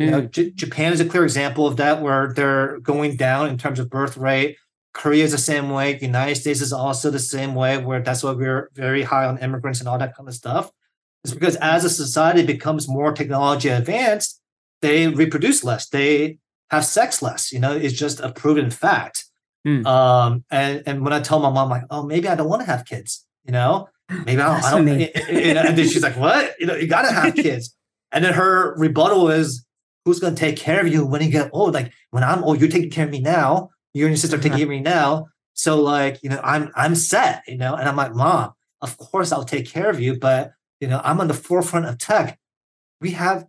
[0.00, 0.04] Mm.
[0.04, 0.30] You know, mm.
[0.30, 3.90] J- Japan is a clear example of that, where they're going down in terms of
[3.90, 4.56] birth rate.
[4.92, 5.94] Korea is the same way.
[5.94, 9.38] The United States is also the same way, where that's why we're very high on
[9.38, 10.70] immigrants and all that kind of stuff.
[11.24, 14.40] It's because as a society becomes more technology advanced,
[14.80, 15.88] they reproduce less.
[15.88, 16.38] They
[16.70, 17.52] have sex less.
[17.52, 19.26] You know, it's just a proven fact.
[19.66, 19.86] Mm.
[19.86, 22.66] Um, and and when I tell my mom, like, oh, maybe I don't want to
[22.66, 24.64] have kids, you know, maybe I don't.
[24.64, 24.88] I don't
[25.44, 26.54] you know, and then she's like, what?
[26.58, 27.74] You know, you got to have kids.
[28.12, 29.64] And then her rebuttal is,
[30.04, 31.74] who's going to take care of you when you get old?
[31.74, 33.70] Like when I'm old, you're taking care of me now.
[33.92, 35.26] You and your sister are taking care of me now.
[35.52, 39.30] So like, you know, I'm I'm set, you know, and I'm like, mom, of course
[39.30, 42.38] I'll take care of you, but you know, I'm on the forefront of tech.
[43.00, 43.46] We have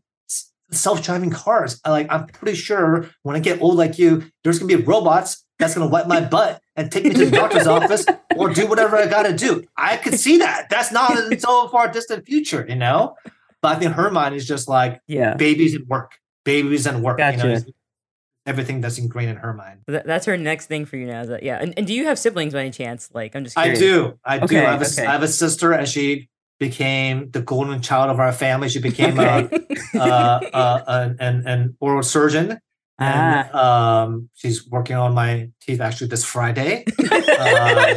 [0.72, 1.80] self-driving cars.
[1.86, 5.76] Like I'm pretty sure when I get old like you, there's gonna be robots that's
[5.76, 8.06] going to wipe my butt and take me to the doctor's office
[8.36, 9.64] or do whatever I got to do.
[9.78, 10.68] I could see that.
[10.70, 13.16] That's not in so far distant future, you know?
[13.62, 16.14] But I think her mind is just like, yeah, babies and work,
[16.44, 17.20] babies and work.
[17.20, 17.38] Gotcha.
[17.38, 17.60] You know,
[18.48, 19.82] everything that's ingrained in her mind.
[19.86, 21.22] That's her next thing for you now.
[21.22, 21.60] Is that, yeah.
[21.62, 23.12] And, and do you have siblings by any chance?
[23.14, 23.78] Like, I'm just curious.
[23.78, 24.20] I do.
[24.26, 24.58] I okay, do.
[24.66, 25.06] I have, a, okay.
[25.06, 26.28] I have a sister and she
[26.62, 28.70] became the golden child of our family.
[28.70, 29.50] She became okay.
[29.96, 32.60] a, uh, uh, an, an oral surgeon
[33.02, 34.04] and ah.
[34.04, 36.86] um, she's working on my teeth actually this Friday.
[37.10, 37.96] uh,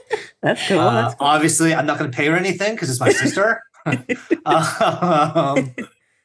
[0.42, 0.78] that's cool.
[0.80, 1.16] Uh, cool.
[1.20, 3.62] Obviously, I'm not going to pay her anything because it's my sister.
[3.86, 5.74] um,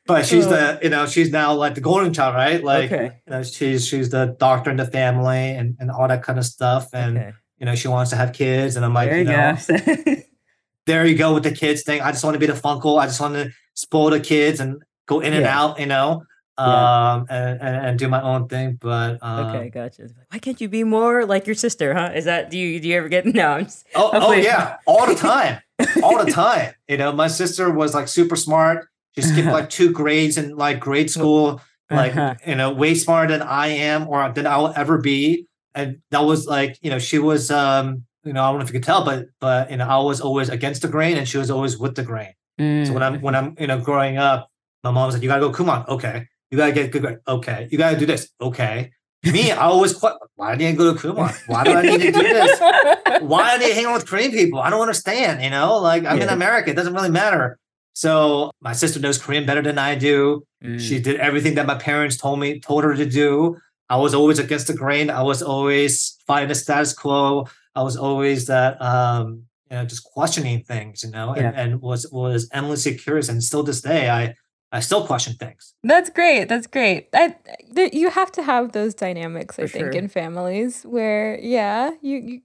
[0.08, 2.64] but she's the you know she's now like the golden child, right?
[2.64, 3.20] Like okay.
[3.28, 6.46] you know she's she's the doctor in the family and and all that kind of
[6.46, 7.34] stuff, and okay.
[7.60, 10.24] you know she wants to have kids, and I'm like, there you, you know,
[10.86, 12.01] there you go with the kids thing.
[12.01, 12.99] I just want to be the funkle.
[12.99, 15.39] I just want to spoil the kids and go in yeah.
[15.39, 16.23] and out, you know
[16.57, 20.67] um and, and, and, do my own thing but um, okay gotcha why can't you
[20.67, 23.53] be more like your sister huh is that do you do you ever get no
[23.53, 25.61] I'm just, oh, oh yeah all the time
[26.03, 29.91] all the time you know my sister was like super smart she skipped like two
[29.91, 31.61] grades in like grade school
[31.91, 32.36] like uh-huh.
[32.47, 35.47] you know, way smarter than I am or than I'll ever be.
[35.75, 38.69] And that was like, you know, she was um, you know, I don't know if
[38.69, 41.38] you could tell, but but you know, I was always against the grain and she
[41.38, 42.34] was always with the grain.
[42.59, 42.88] Mm.
[42.88, 44.49] So when I'm when I'm you know growing up,
[44.84, 46.28] my mom was like, "You gotta go Kumon, okay.
[46.49, 47.67] You gotta get good grade, okay.
[47.72, 48.91] You gotta do this, okay."
[49.24, 51.32] Me, I always quite, why do I go to Kumon?
[51.45, 52.59] Why do I need to do this?
[53.22, 54.59] Why do I hang out with Korean people?
[54.59, 55.43] I don't understand.
[55.43, 56.24] You know, like I'm yeah.
[56.24, 57.59] in America, it doesn't really matter.
[57.93, 60.43] So my sister knows Korean better than I do.
[60.63, 60.80] Mm.
[60.80, 63.57] She did everything that my parents told me, told her to do.
[63.89, 65.09] I was always against the grain.
[65.09, 67.47] I was always fighting the status quo.
[67.76, 71.47] I was always that um, you know, just questioning things, you know, yeah.
[71.47, 73.30] and, and was was endlessly curious.
[73.30, 74.36] And still this day, I
[74.74, 75.74] I still question things.
[75.84, 76.47] That's great.
[76.47, 77.09] That's great.
[77.13, 77.36] I,
[77.76, 79.91] th- you have to have those dynamics, I think, sure.
[79.91, 82.41] in families where, yeah, you, you,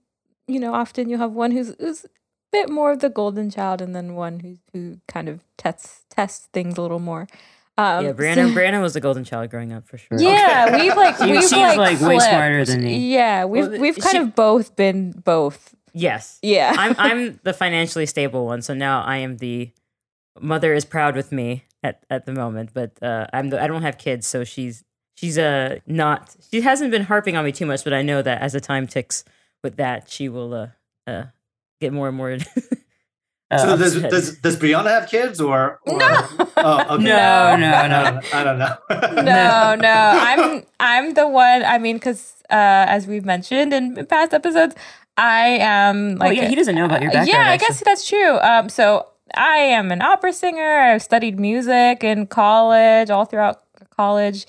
[0.49, 2.09] you know, often you have one who's, who's a
[2.51, 6.49] bit more of the golden child, and then one who who kind of tests tests
[6.53, 7.29] things a little more.
[7.79, 8.49] Um, yeah, Brianna.
[8.49, 10.19] So, Brianna was the golden child growing up for sure.
[10.19, 10.83] Yeah, okay.
[10.83, 13.13] we've like we've she's like, like way smarter than me.
[13.13, 15.75] Yeah, we've well, we've kind she, of both been both.
[15.93, 16.39] Yes.
[16.43, 16.75] Yeah.
[16.79, 19.73] I'm I'm the financially stable one, so now I am the
[20.41, 23.83] mother is proud with me at, at the moment, but uh, I'm the, I don't
[23.83, 24.85] have kids, so she's
[25.17, 28.41] she's uh not she hasn't been harping on me too much, but I know that
[28.41, 29.25] as the time ticks
[29.63, 30.69] with that, she will uh,
[31.07, 31.25] uh
[31.81, 32.39] get more and more
[33.49, 36.27] Uh, so does, does does Brianna have kids or, or no?
[36.57, 37.05] Oh, okay.
[37.05, 38.77] no, no, no, I don't know.
[38.91, 41.65] no, no, I'm I'm the one.
[41.65, 44.75] I mean, because uh, as we've mentioned in past episodes,
[45.17, 46.29] I am like.
[46.29, 47.29] Oh, yeah, he doesn't know about your background.
[47.29, 48.37] Yeah, I guess that's true.
[48.41, 50.79] Um, so I am an opera singer.
[50.79, 53.63] I've studied music in college, all throughout
[53.97, 54.47] college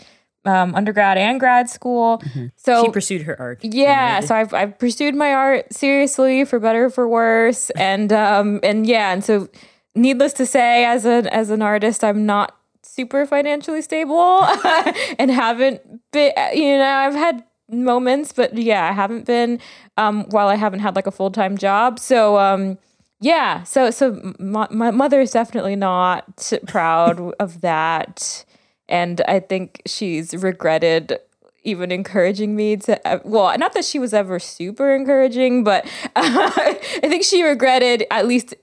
[0.47, 2.19] um, undergrad and grad school.
[2.19, 2.47] Mm-hmm.
[2.55, 3.59] So she pursued her art.
[3.63, 8.87] Yeah, so I've I've pursued my art seriously for better for worse, and um and
[8.87, 9.49] yeah, and so
[9.95, 14.43] needless to say, as an as an artist, I'm not super financially stable
[15.19, 15.81] and haven't
[16.11, 16.33] been.
[16.53, 19.59] You know, I've had moments, but yeah, I haven't been
[19.97, 21.99] um while I haven't had like a full time job.
[21.99, 22.77] So um
[23.19, 28.45] yeah, so so my, my mother is definitely not proud of that
[28.89, 31.19] and I think she's regretted
[31.63, 35.85] even encouraging me to well not that she was ever super encouraging but
[36.15, 38.55] uh, i think she regretted at least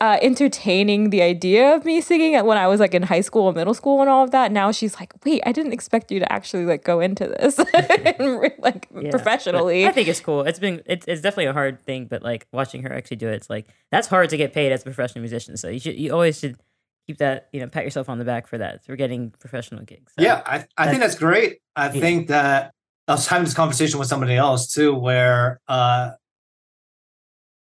[0.00, 3.56] uh, entertaining the idea of me singing when I was like in high school and
[3.56, 4.52] middle school and all of that.
[4.52, 7.58] Now she's like, wait, I didn't expect you to actually like go into this
[8.58, 9.86] like yeah, professionally.
[9.86, 10.42] I think it's cool.
[10.42, 13.34] It's been it's, it's definitely a hard thing, but like watching her actually do it,
[13.34, 15.56] it's like that's hard to get paid as a professional musician.
[15.56, 16.58] So you should you always should
[17.08, 18.84] keep that, you know, pat yourself on the back for that.
[18.84, 20.12] For getting professional gigs.
[20.16, 21.58] So yeah, I, I think that's great.
[21.74, 22.00] I yeah.
[22.00, 22.72] think that
[23.08, 26.10] I was having this conversation with somebody else too, where uh,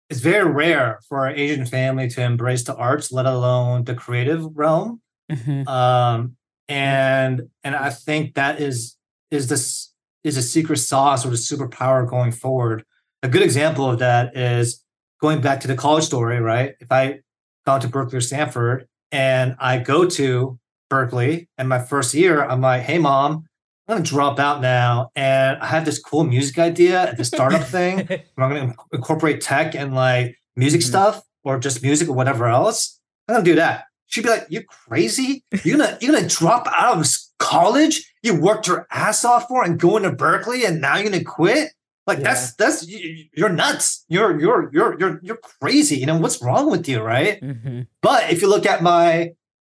[0.10, 4.44] it's very rare for an Asian family to embrace the arts, let alone the creative
[4.58, 5.02] realm.
[5.32, 5.68] Mm-hmm.
[5.68, 6.36] Um,
[6.68, 8.98] and and I think that is
[9.30, 9.94] is this
[10.24, 12.84] is a secret sauce or the superpower going forward.
[13.22, 14.84] A good example of that is
[15.22, 16.74] going back to the college story, right?
[16.80, 17.20] If I
[17.68, 21.50] gone to Berkeley or Stanford and I go to Berkeley.
[21.58, 23.46] and my first year, I'm like, hey, mom,
[23.88, 27.64] I'm gonna drop out now, and I have this cool music idea at the startup
[27.68, 28.08] thing.
[28.10, 30.90] I'm gonna incorporate tech and like music mm-hmm.
[30.90, 33.00] stuff, or just music or whatever else.
[33.28, 33.86] I'm gonna do that.
[34.08, 35.44] She'd be like, "You crazy?
[35.64, 38.12] You're gonna you're gonna drop out of college?
[38.24, 41.72] You worked your ass off for and going to Berkeley, and now you're gonna quit?
[42.08, 42.24] Like yeah.
[42.26, 44.06] that's that's you're nuts.
[44.08, 45.98] You're you're you're you're you're crazy.
[45.98, 47.42] You know what's wrong with you, right?
[47.42, 47.82] Mm-hmm.
[48.02, 49.34] But if you look at my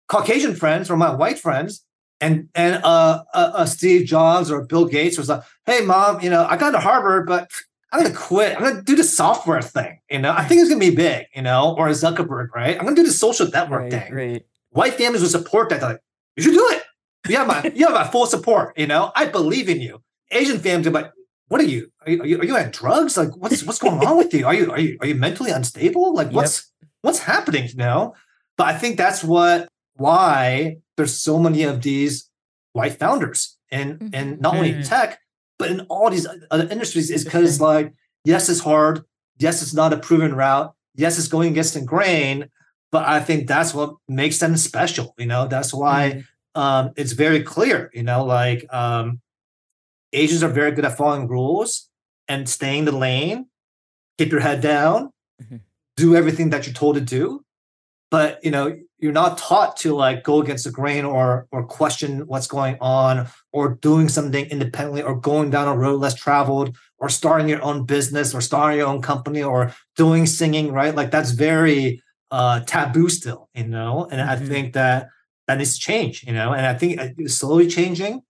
[0.07, 1.85] Caucasian friends or my white friends,
[2.19, 6.29] and and uh, uh, uh, Steve Jobs or Bill Gates was like, "Hey, mom, you
[6.29, 7.49] know I got to Harvard, but
[7.91, 8.57] I'm gonna quit.
[8.57, 9.99] I'm gonna do the software thing.
[10.09, 11.27] You know, I think it's gonna be big.
[11.33, 12.77] You know, or Zuckerberg, right?
[12.77, 14.13] I'm gonna do the social network right, thing.
[14.13, 14.45] Right.
[14.71, 15.79] White families will support that.
[15.79, 16.01] They're like,
[16.35, 16.83] you should do it.
[17.29, 18.77] You have my you have my full support.
[18.77, 20.01] You know, I believe in you.
[20.31, 21.11] Asian families are like,
[21.47, 21.91] what are you?
[22.05, 23.17] Are you, are you, are you on drugs?
[23.17, 24.45] Like, what's what's going on with you?
[24.45, 26.13] Are you are you are you mentally unstable?
[26.13, 26.89] Like, what's yep.
[27.01, 27.67] what's happening?
[27.69, 28.15] You know.
[28.57, 32.29] But I think that's what why there's so many of these
[32.73, 34.07] white founders and mm-hmm.
[34.13, 34.81] and not only mm-hmm.
[34.83, 35.19] tech
[35.57, 37.93] but in all these other industries is because like
[38.23, 39.03] yes it's hard
[39.39, 42.47] yes it's not a proven route yes it's going against the grain
[42.91, 46.61] but i think that's what makes them special you know that's why mm-hmm.
[46.61, 49.19] um, it's very clear you know like um,
[50.13, 51.89] Asians are very good at following rules
[52.27, 53.47] and staying the lane,
[54.17, 55.57] keep your head down, mm-hmm.
[55.95, 57.43] do everything that you're told to do.
[58.09, 62.25] But you know, you're not taught to like go against the grain or or question
[62.27, 67.09] what's going on or doing something independently or going down a road less traveled or
[67.09, 70.95] starting your own business or starting your own company or doing singing, right?
[70.95, 72.01] Like that's very
[72.31, 74.07] uh taboo still, you know.
[74.09, 74.29] And mm-hmm.
[74.29, 75.09] I think that
[75.47, 78.21] that needs to change, you know, and I think it's slowly changing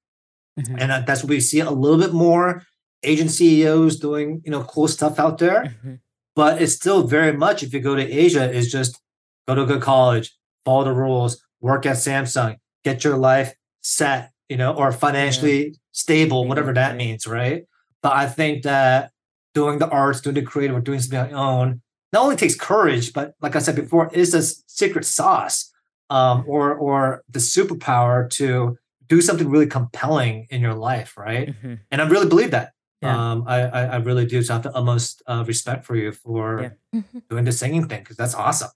[0.57, 0.75] mm-hmm.
[0.79, 2.63] and that's what we see a little bit more
[3.03, 5.63] Asian CEOs doing you know cool stuff out there.
[5.63, 5.95] Mm-hmm.
[6.35, 8.99] But it's still very much if you go to Asia, is just
[9.47, 10.35] go to a good college,
[10.65, 15.73] follow the rules, work at Samsung, get your life set, you know, or financially yeah.
[15.91, 17.63] stable, whatever that means, right?
[18.03, 19.11] But I think that
[19.55, 21.81] doing the arts, doing the creative, or doing something on your own
[22.13, 25.71] not only takes courage, but like I said before, is a secret sauce
[26.09, 28.77] um, or or the superpower to
[29.07, 31.49] do something really compelling in your life, right?
[31.49, 31.75] Mm-hmm.
[31.91, 32.73] And I really believe that.
[33.01, 33.31] Yeah.
[33.31, 34.41] Um, I, I, I really do.
[34.41, 36.61] So I have the utmost uh, respect for you for
[36.93, 36.99] yeah.
[36.99, 37.19] Mm-hmm.
[37.29, 38.71] doing the singing thing because that's awesome.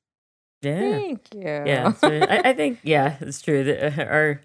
[0.62, 0.80] Yeah.
[0.80, 1.42] Thank you.
[1.42, 1.94] Yeah.
[1.94, 3.64] So I, I think yeah, it's true.
[3.64, 4.42] That uh, our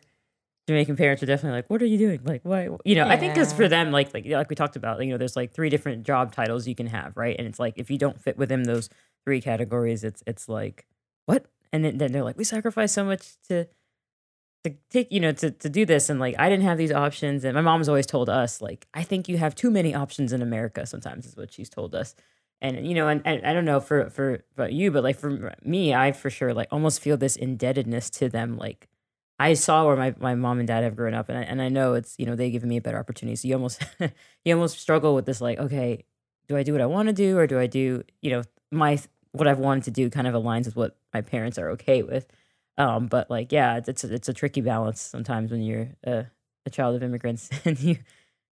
[0.66, 2.20] Jamaican parents are definitely like, "What are you doing?
[2.24, 2.64] Like, why?
[2.84, 3.08] You know." Yeah.
[3.08, 5.52] I think because for them, like, like like we talked about, you know, there's like
[5.52, 7.36] three different job titles you can have, right?
[7.38, 8.88] And it's like if you don't fit within those
[9.24, 10.86] three categories, it's it's like
[11.26, 11.46] what?
[11.72, 13.68] And then, then they're like, "We sacrifice so much to
[14.66, 16.10] to take you know to, to do this.
[16.10, 17.44] And like i didn't have these options.
[17.44, 20.42] And my mom's always told us like i think you have too many options in
[20.42, 22.14] america sometimes is what she's told us.
[22.60, 25.54] And you know and, and i don't know for for about you but like for
[25.62, 28.56] me i for sure like almost feel this indebtedness to them.
[28.56, 28.88] Like
[29.38, 31.28] i saw where my, my mom and dad have grown up.
[31.28, 33.36] And I, and I know it's you know they've given me a better opportunity.
[33.36, 33.82] So you almost
[34.44, 36.04] you almost struggle with this like okay
[36.48, 37.38] do i do what i want to do?
[37.38, 38.98] Or do i do you know my
[39.32, 42.26] what i've wanted to do kind of aligns with what my parents are okay with
[42.78, 46.26] um, but like, yeah, it's, it's a, it's a tricky balance sometimes when you're a,
[46.66, 47.98] a child of immigrants and you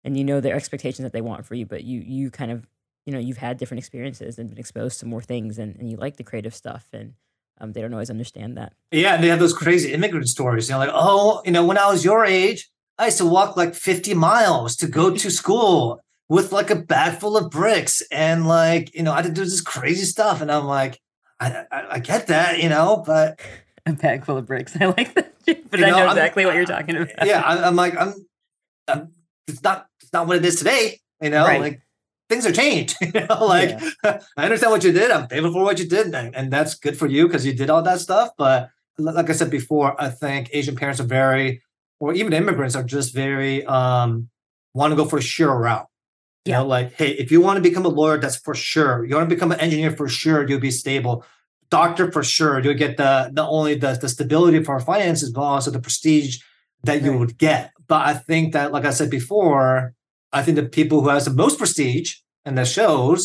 [0.04, 2.68] and you know their expectations that they want for you, but you you kind of
[3.06, 5.98] you know you've had different experiences and been exposed to more things and, and you
[5.98, 7.14] like the creative stuff and
[7.60, 8.74] um, they don't always understand that.
[8.92, 10.68] Yeah, and they have those crazy immigrant stories.
[10.68, 13.58] You know, like oh, you know, when I was your age, I used to walk
[13.58, 18.48] like 50 miles to go to school with like a bag full of bricks and
[18.48, 21.00] like you know I had to do this crazy stuff, and I'm like,
[21.40, 23.40] I, I, I get that, you know, but
[23.86, 24.76] a bag full of bricks.
[24.80, 27.26] I like that, but you I know, know exactly I'm, what you're talking about.
[27.26, 28.14] Yeah, I'm, like, I'm,
[28.88, 29.12] I'm,
[29.48, 31.00] it's not, it's not what it is today.
[31.22, 31.62] You know, right.
[31.62, 31.82] like
[32.30, 32.98] things are changed.
[33.02, 34.22] You know, like yeah.
[34.38, 35.12] I understand what you did.
[35.12, 37.70] I'm thankful for what you did, and, and that's good for you because you did
[37.70, 38.32] all that stuff.
[38.38, 41.62] But like I said before, I think Asian parents are very,
[42.00, 44.30] or even immigrants are just very um
[44.74, 45.88] want to go for a sure route.
[46.46, 46.58] You yeah.
[46.60, 49.06] know, like, hey, if you want to become a lawyer, that's for sure.
[49.06, 51.26] You want to become an engineer for sure, you'll be stable
[51.74, 52.60] doctor for sure.
[52.60, 56.38] You'll get the not only the, the stability for our finances but also the prestige
[56.84, 57.72] that you would get.
[57.88, 59.94] But i think that like i said before
[60.32, 62.10] i think the people who has the most prestige
[62.46, 63.22] and that shows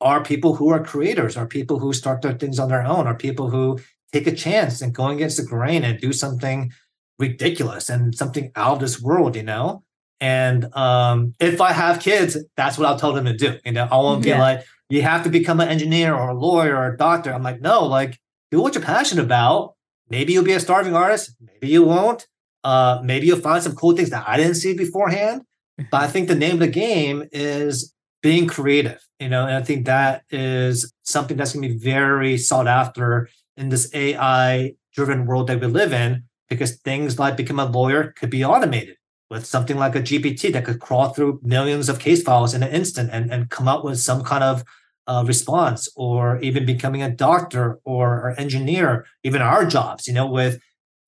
[0.00, 3.26] are people who are creators are people who start their things on their own are
[3.26, 3.64] people who
[4.12, 6.70] take a chance and go against the grain and do something
[7.18, 9.82] ridiculous and something out of this world you know
[10.20, 13.86] and um, if i have kids that's what i'll tell them to do you know
[13.90, 14.34] i won't yeah.
[14.34, 17.32] be like you have to become an engineer or a lawyer or a doctor.
[17.32, 18.18] I'm like, no, like
[18.50, 19.74] do what you're passionate about.
[20.08, 21.34] Maybe you'll be a starving artist.
[21.40, 22.26] Maybe you won't.
[22.64, 25.42] Uh, maybe you'll find some cool things that I didn't see beforehand.
[25.90, 29.62] But I think the name of the game is being creative, you know, and I
[29.62, 35.24] think that is something that's going to be very sought after in this AI driven
[35.24, 38.97] world that we live in, because things like become a lawyer could be automated
[39.30, 42.72] with something like a GPT that could crawl through millions of case files in an
[42.72, 44.64] instant and, and come up with some kind of
[45.06, 50.26] uh, response, or even becoming a doctor or, or engineer, even our jobs, you know,
[50.26, 50.60] with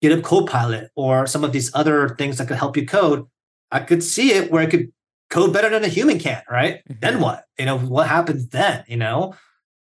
[0.03, 3.27] GitHub Copilot or some of these other things that could help you code.
[3.71, 4.91] I could see it where it could
[5.29, 6.83] code better than a human can, right?
[6.89, 7.01] Mm-hmm.
[7.01, 7.45] Then what?
[7.59, 9.35] You know, what happens then, you know?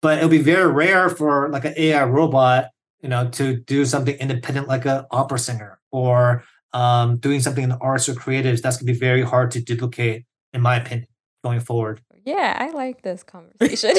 [0.02, 2.70] But it'll be very rare for like an AI robot,
[3.00, 7.70] you know, to do something independent like an opera singer or um, doing something in
[7.70, 11.08] the arts or creatives, that's gonna be very hard to duplicate, in my opinion,
[11.42, 12.00] going forward.
[12.24, 13.90] Yeah, I like this conversation.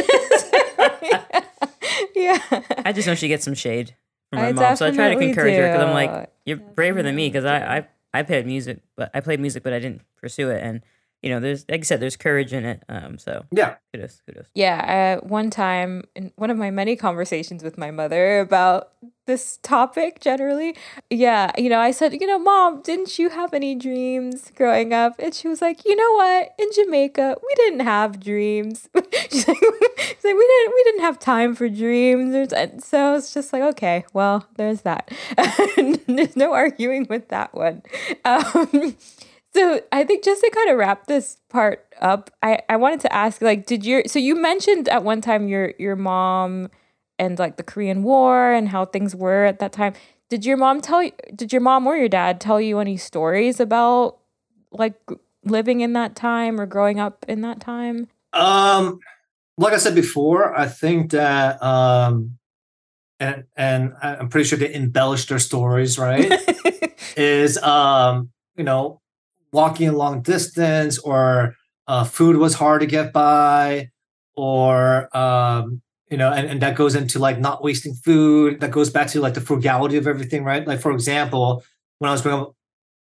[2.15, 2.39] yeah.
[2.85, 3.95] I just know she gets some shade
[4.29, 5.61] from my I mom, so I try to encourage do.
[5.61, 9.11] her because I'm like, you're braver than me because I, I I played music, but
[9.13, 10.81] I played music, but I didn't pursue it, and
[11.21, 12.83] you know, there's like I said, there's courage in it.
[12.87, 14.47] Um, so yeah, kudos, kudos.
[14.55, 18.93] Yeah, uh, one time in one of my many conversations with my mother about
[19.25, 20.75] this topic generally,
[21.09, 25.13] yeah, you know, I said, you know, mom, didn't you have any dreams growing up?
[25.19, 28.89] And she was like, you know what, in Jamaica, we didn't have dreams.
[29.29, 29.57] she's, like,
[29.99, 32.51] she's like, we didn't, we didn't have time for dreams.
[32.53, 35.11] And so it's just like, okay, well, there's that.
[36.07, 37.83] there's no arguing with that one.
[38.25, 38.95] Um,
[39.53, 43.13] so I think just to kind of wrap this part up, I, I wanted to
[43.13, 46.69] ask like, did your so you mentioned at one time your your mom
[47.19, 49.93] and like the Korean War and how things were at that time.
[50.29, 51.11] Did your mom tell you?
[51.35, 54.17] Did your mom or your dad tell you any stories about
[54.71, 54.95] like
[55.43, 58.07] living in that time or growing up in that time?
[58.33, 58.99] Um,
[59.57, 62.37] like I said before, I think that um,
[63.19, 66.31] and and I'm pretty sure they embellished their stories, right?
[67.17, 69.01] is um, you know,
[69.51, 71.55] walking a long distance or
[71.87, 73.89] uh, food was hard to get by
[74.35, 78.89] or um, you know and, and that goes into like not wasting food that goes
[78.89, 80.67] back to like the frugality of everything right?
[80.67, 81.63] Like for example
[81.99, 82.55] when i was growing up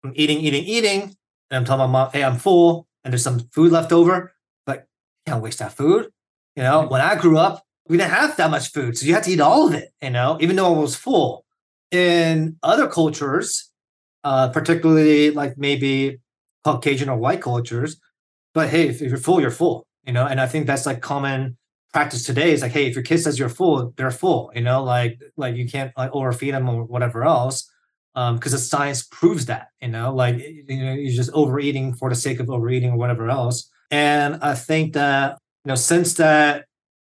[0.03, 3.39] I'm eating eating eating and i'm telling my mom hey i'm full and there's some
[3.51, 4.33] food left over
[4.65, 4.85] but
[5.25, 6.09] can't waste that food
[6.55, 6.85] you know?
[6.87, 9.39] When i grew up we didn't have that much food so you had to eat
[9.39, 11.45] all of it you know even though i was full.
[11.91, 13.71] In other cultures
[14.23, 16.19] uh, particularly like maybe
[16.63, 17.99] caucasian or white cultures
[18.53, 21.57] but hey if you're full you're full you know and i think that's like common
[21.93, 24.51] practice today is like, hey, if your kid says you're full, they're full.
[24.55, 27.69] You know, like like you can't like overfeed them or whatever else,
[28.15, 29.67] um, because the science proves that.
[29.79, 33.29] You know, like you know, you're just overeating for the sake of overeating or whatever
[33.29, 33.69] else.
[33.91, 36.65] And I think that you know, since that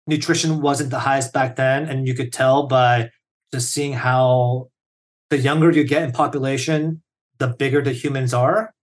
[0.06, 3.10] nutrition wasn't the highest back then, and you could tell by
[3.52, 4.68] just seeing how
[5.30, 7.00] the younger you get in population,
[7.38, 8.73] the bigger the humans are.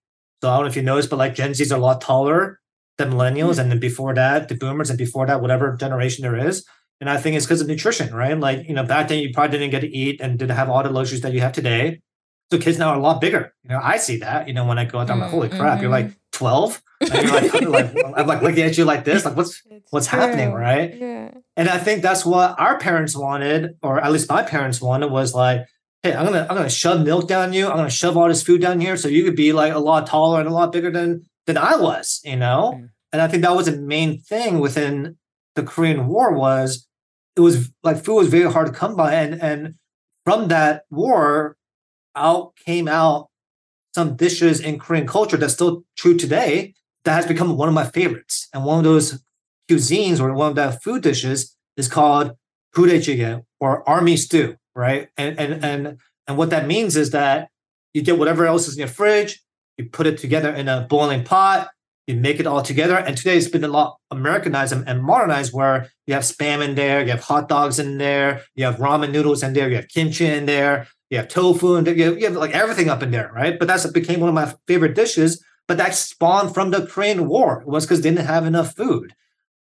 [0.41, 2.59] So I don't know if you noticed, but like Gen Zs are a lot taller
[2.97, 3.61] than millennials, mm-hmm.
[3.61, 6.65] and then before that, the boomers, and before that, whatever generation there is.
[6.99, 8.37] And I think it's because of nutrition, right?
[8.37, 10.83] Like, you know, back then you probably didn't get to eat and didn't have all
[10.83, 11.99] the luxuries that you have today.
[12.51, 13.53] So kids now are a lot bigger.
[13.63, 15.49] You know, I see that, you know, when I go out there, I'm like, holy
[15.49, 15.81] crap, mm-hmm.
[15.81, 16.81] you're like 12.
[16.99, 20.07] And you're like, like, I'm like looking at you like this, like what's it's what's
[20.07, 20.19] true.
[20.19, 20.95] happening, right?
[20.95, 21.31] Yeah.
[21.55, 25.33] And I think that's what our parents wanted, or at least my parents wanted, was
[25.33, 25.65] like,
[26.03, 27.67] hey, I'm gonna I'm gonna shove milk down you.
[27.67, 30.07] I'm gonna shove all this food down here so you could be like a lot
[30.07, 32.73] taller and a lot bigger than than I was, you know?
[32.75, 35.17] Mm and I think that was the main thing within
[35.55, 36.87] the Korean War was
[37.35, 39.75] it was like food was very hard to come by, and and
[40.25, 41.57] from that war
[42.15, 43.29] out came out
[43.93, 46.73] some dishes in Korean culture that's still true today
[47.03, 48.47] that has become one of my favorites.
[48.53, 49.21] And one of those
[49.69, 52.33] cuisines or one of the food dishes is called
[52.75, 55.09] budae or army stew, right?
[55.17, 55.97] And and and
[56.27, 57.49] and what that means is that
[57.93, 59.41] you get whatever else is in your fridge,
[59.77, 61.69] you put it together in a boiling pot,
[62.07, 62.97] you make it all together.
[62.97, 67.01] And today it's been a lot Americanized and modernized where you have spam in there,
[67.03, 70.25] you have hot dogs in there, you have ramen noodles in there, you have kimchi
[70.25, 73.31] in there, you have tofu and you have, you have like everything up in there,
[73.33, 73.59] right?
[73.59, 75.43] But that's became one of my favorite dishes.
[75.67, 77.61] But that spawned from the Korean War.
[77.61, 79.13] It was because they didn't have enough food.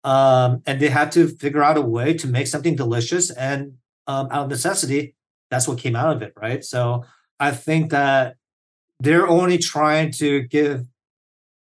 [0.04, 3.30] Um, and they had to figure out a way to make something delicious.
[3.32, 3.74] And
[4.10, 5.14] um, out of necessity,
[5.52, 6.64] that's what came out of it, right?
[6.64, 7.06] So
[7.40, 8.38] I think that
[9.00, 10.88] they're only trying to give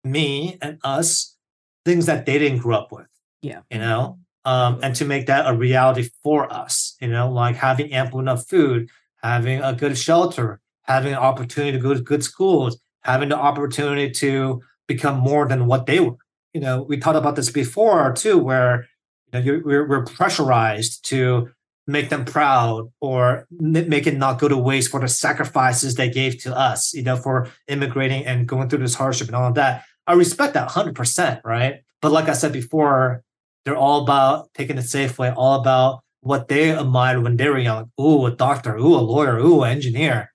[0.02, 1.36] me and us
[1.84, 3.06] things that they didn't grow up with.
[3.42, 3.60] Yeah.
[3.70, 7.92] You know, um, and to make that a reality for us, you know, like having
[7.92, 8.88] ample enough food,
[9.22, 14.10] having a good shelter, having an opportunity to go to good schools, having the opportunity
[14.10, 16.16] to become more than what they were.
[16.54, 18.86] You know, we talked about this before too, where
[19.32, 21.50] you know we're, we're pressurized to
[21.86, 26.38] make them proud or make it not go to waste for the sacrifices they gave
[26.42, 29.84] to us, you know, for immigrating and going through this hardship and all of that.
[30.06, 31.82] I respect that 100%, right?
[32.00, 33.22] But like I said before,
[33.64, 37.90] they're all about taking it safely, all about what they admired when they were young.
[38.00, 40.32] Ooh, a doctor, ooh, a lawyer, ooh, an engineer.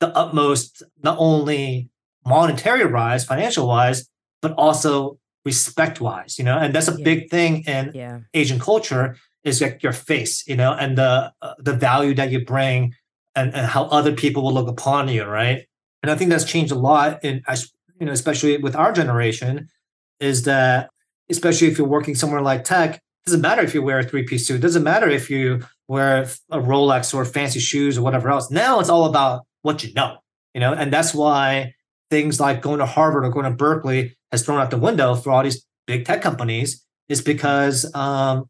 [0.00, 1.90] The utmost, not only
[2.24, 4.08] monetary wise, financial wise,
[4.40, 7.04] but also respect wise, you know, and that's a yeah.
[7.04, 8.20] big thing in yeah.
[8.34, 12.44] Asian culture is like your face, you know, and the uh, the value that you
[12.44, 12.94] bring
[13.34, 15.66] and, and how other people will look upon you, right?
[16.02, 17.42] And I think that's changed a lot in
[17.98, 19.68] you know, especially with our generation,
[20.18, 20.90] is that
[21.30, 24.60] especially if you're working somewhere like tech, doesn't matter if you wear a three-piece suit,
[24.60, 28.50] doesn't matter if you wear a Rolex or fancy shoes or whatever else.
[28.50, 30.18] Now it's all about what you know,
[30.54, 31.74] you know, and that's why
[32.10, 35.30] things like going to Harvard or going to Berkeley has thrown out the window for
[35.30, 38.46] all these big tech companies is because um,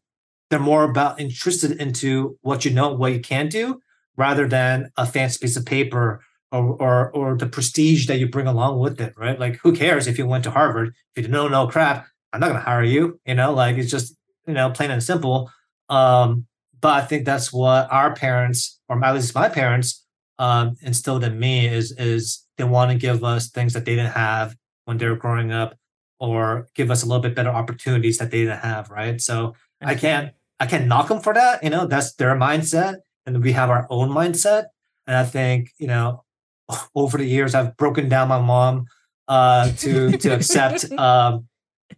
[0.51, 3.81] they're more about interested into what you know, what you can do,
[4.17, 6.21] rather than a fancy piece of paper
[6.51, 9.39] or, or or the prestige that you bring along with it, right?
[9.39, 10.93] Like, who cares if you went to Harvard?
[11.15, 13.19] If you don't know no crap, I'm not going to hire you.
[13.25, 15.49] You know, like it's just you know plain and simple.
[15.89, 16.45] Um,
[16.81, 20.05] but I think that's what our parents, or at least my parents,
[20.37, 24.13] um, instilled in me is is they want to give us things that they didn't
[24.13, 25.77] have when they were growing up,
[26.19, 29.21] or give us a little bit better opportunities that they didn't have, right?
[29.21, 31.63] So I can't I can't knock them for that.
[31.63, 34.65] You know, that's their mindset, and we have our own mindset.
[35.07, 36.23] And I think you know
[36.95, 38.85] over the years I've broken down my mom
[39.27, 41.47] uh, to to accept um,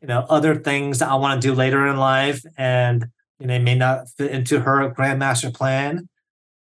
[0.01, 3.07] you know other things that I want to do later in life, and
[3.37, 6.07] you know, may not fit into her grandmaster plan.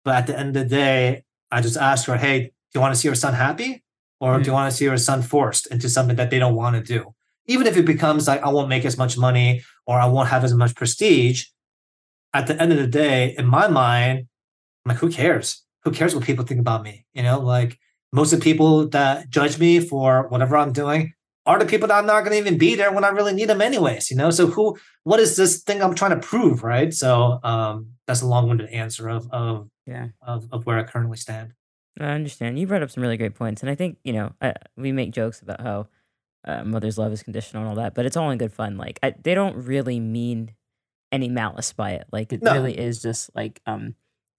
[0.06, 2.94] But at the end of the day, I just ask her, "Hey, do you want
[2.94, 3.84] to see your son happy,
[4.22, 4.44] or mm-hmm.
[4.44, 6.82] do you want to see your son forced into something that they don't want to
[6.82, 7.14] do?"
[7.46, 10.46] Even if it becomes like I won't make as much money or I won't have
[10.46, 11.48] as much prestige,
[12.34, 14.28] at the end of the day, in my mind,
[14.86, 15.64] I'm like, who cares?
[15.84, 17.06] Who cares what people think about me?
[17.14, 17.80] You know, like
[18.12, 21.14] most of the people that judge me for whatever I'm doing
[21.46, 23.50] are the people that I'm not going to even be there when I really need
[23.50, 24.30] them anyways, you know?
[24.30, 26.94] So who, what is this thing I'm trying to prove, right?
[26.94, 30.10] So um, that's a long-winded answer of, of, yeah.
[30.22, 31.54] of, of where I currently stand.
[32.00, 32.60] I understand.
[32.60, 33.62] You brought up some really great points.
[33.62, 35.88] And I think, you know, I, we make jokes about how
[36.46, 38.78] uh, mother's love is conditional and all that, but it's all in good fun.
[38.78, 40.54] Like I, they don't really mean
[41.12, 42.08] any malice by it.
[42.12, 42.54] Like it no.
[42.54, 43.96] really is just like, um,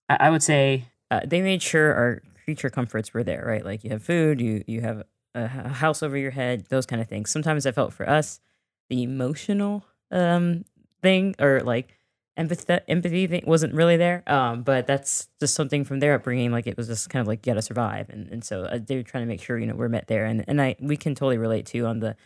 [0.08, 3.64] I, I would say uh, they made sure our creature comforts were there, right?
[3.64, 5.04] Like you have food, you, you have
[5.34, 7.30] a house over your head, those kind of things.
[7.30, 8.40] Sometimes I felt for us
[8.88, 10.64] the emotional um
[11.02, 11.96] thing or like
[12.36, 14.22] empathy empathy thing wasn't really there.
[14.26, 16.50] Um, but that's just something from their upbringing.
[16.50, 18.78] Like it was just kind of like you got to survive, and and so uh,
[18.84, 21.14] they're trying to make sure you know we're met there, and and I we can
[21.14, 22.16] totally relate too on the,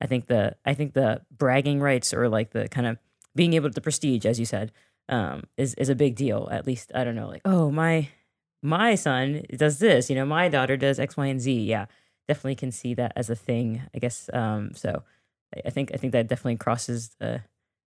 [0.00, 2.98] I think the I think the bragging rights or like the kind of
[3.34, 4.72] being able to prestige, as you said,
[5.08, 6.48] um, is is a big deal.
[6.50, 8.08] At least I don't know, like oh my
[8.62, 11.52] my son does this, you know, my daughter does X, Y, and Z.
[11.52, 11.86] Yeah,
[12.28, 13.82] definitely can see that as a thing.
[13.94, 15.02] I guess um, so.
[15.66, 17.38] I think I think that definitely crosses uh,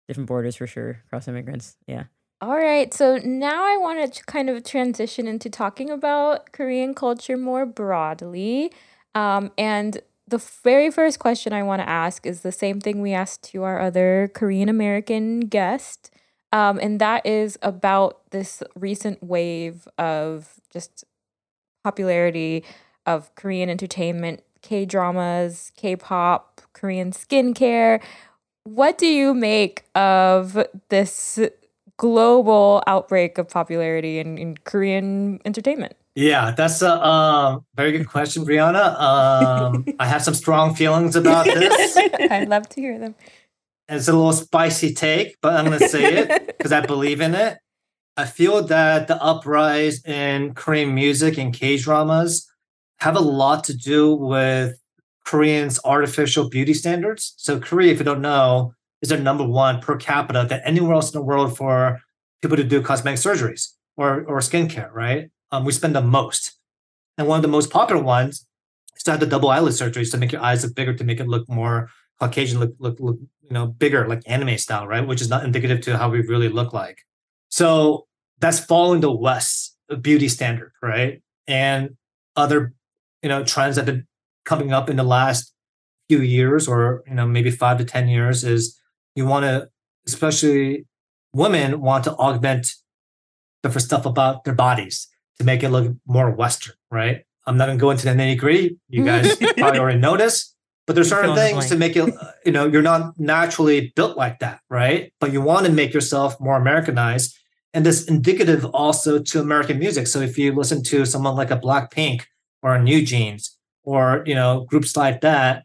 [0.09, 1.03] different borders for sure.
[1.11, 2.05] Cross immigrants, yeah.
[2.41, 7.36] All right, so now I want to kind of transition into talking about Korean culture
[7.36, 8.72] more broadly.
[9.14, 10.01] Um, and
[10.31, 13.64] the very first question I want to ask is the same thing we asked to
[13.64, 16.11] our other Korean American guest.
[16.53, 21.05] Um, and that is about this recent wave of just
[21.85, 22.64] popularity
[23.07, 28.01] of Korean entertainment, K dramas, K pop, Korean skincare.
[28.64, 31.39] What do you make of this
[31.97, 35.95] global outbreak of popularity in, in Korean entertainment?
[36.21, 39.01] Yeah, that's a uh, very good question, Brianna.
[39.01, 41.97] Um, I have some strong feelings about this.
[41.97, 43.14] I'd love to hear them.
[43.89, 47.35] It's a little spicy take, but I'm going to say it because I believe in
[47.35, 47.57] it.
[48.18, 52.47] I feel that the uprise in Korean music and K dramas
[52.99, 54.79] have a lot to do with
[55.25, 57.33] Koreans' artificial beauty standards.
[57.39, 61.14] So, Korea, if you don't know, is their number one per capita than anywhere else
[61.14, 61.99] in the world for
[62.43, 65.31] people to do cosmetic surgeries or, or skincare, right?
[65.53, 66.57] Um, we spend the most.
[67.18, 68.46] And one of the most popular ones
[68.96, 71.20] is to have the double eyelid surgeries to make your eyes look bigger, to make
[71.20, 75.07] it look more Caucasian, look, look, look, you know, bigger, like anime style, right?
[75.07, 76.98] Which is not indicative to how we really look like.
[77.48, 78.07] So
[78.38, 81.22] that's following the West beauty standard, right?
[81.48, 81.96] And
[82.36, 82.74] other
[83.22, 84.07] you know trends that have been
[84.44, 85.53] coming up in the last
[86.09, 88.78] few years or you know maybe five to ten years is
[89.14, 89.68] you want to
[90.07, 90.86] especially
[91.32, 92.74] women want to augment
[93.62, 95.09] different stuff about their bodies
[95.41, 98.38] to make it look more western right i'm not going to go into the nitty
[98.38, 100.55] gritty you guys probably already noticed
[100.86, 102.14] but there's certain things to make it
[102.45, 106.38] you know you're not naturally built like that right but you want to make yourself
[106.41, 107.36] more americanized
[107.74, 111.59] and this indicative also to american music so if you listen to someone like a
[111.59, 112.22] blackpink
[112.62, 113.51] or NewJeans
[113.82, 115.64] or you know groups like that,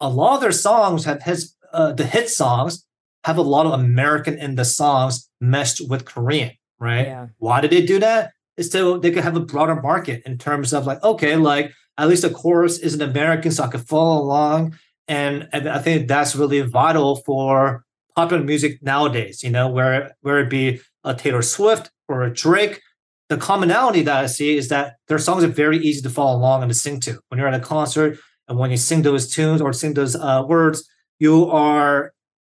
[0.00, 2.84] a lot of their songs have his uh, the hit songs
[3.24, 7.06] have a lot of American in the songs meshed with Korean, right?
[7.06, 7.26] Yeah.
[7.38, 8.32] Why did they do that?
[8.56, 12.08] Is so they could have a broader market in terms of like, okay, like at
[12.08, 14.78] least the chorus is an American, so I could follow along.
[15.08, 17.84] And, and I think that's really vital for
[18.14, 22.80] popular music nowadays, you know, where where it be a Taylor Swift or a Drake
[23.28, 26.62] the commonality that I see is that their songs are very easy to follow along
[26.62, 27.18] and to sing to.
[27.28, 30.44] When you're at a concert and when you sing those tunes or sing those uh,
[30.46, 30.88] words,
[31.18, 32.12] you are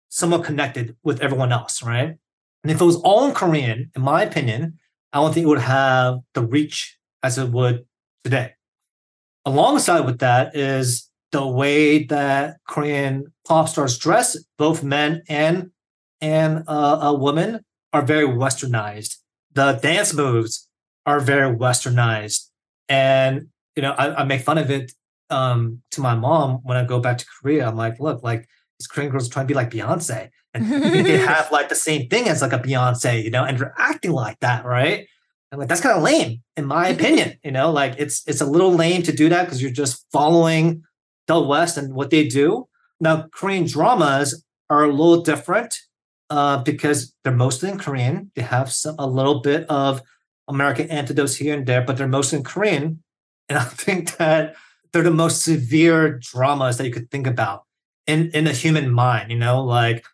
[0.09, 2.15] somewhat connected with everyone else, right?
[2.63, 4.79] And if it was all in Korean, in my opinion,
[5.13, 7.85] I don't think it would have the reach as it would
[8.23, 8.53] today.
[9.45, 15.69] Alongside with that is the way that Korean pop stars dress, both men and
[16.19, 19.17] and uh, a woman, are very westernized.
[19.53, 20.67] The dance moves
[21.05, 22.49] are very westernized.
[22.89, 24.93] And you know I, I, make fun of it
[25.29, 27.67] um, to my mom when i go back to korea.
[27.67, 28.47] I'm like look like
[28.79, 30.69] these korean girls are trying to be like beyonce and
[31.05, 34.11] they have like the same thing as like a beyonce you know and they're acting
[34.11, 35.07] like that right
[35.51, 38.45] and like that's kind of lame in my opinion you know like it's it's a
[38.45, 40.83] little lame to do that because you're just following
[41.27, 42.67] the west and what they do
[42.99, 45.79] now korean dramas are a little different
[46.29, 48.31] uh, because they're mostly in Korean.
[48.35, 50.01] They have some, a little bit of
[50.47, 53.03] American antidotes here and there, but they're mostly in Korean.
[53.49, 54.55] And I think that
[54.91, 57.65] they're the most severe dramas that you could think about
[58.07, 60.05] in, in the human mind, you know, like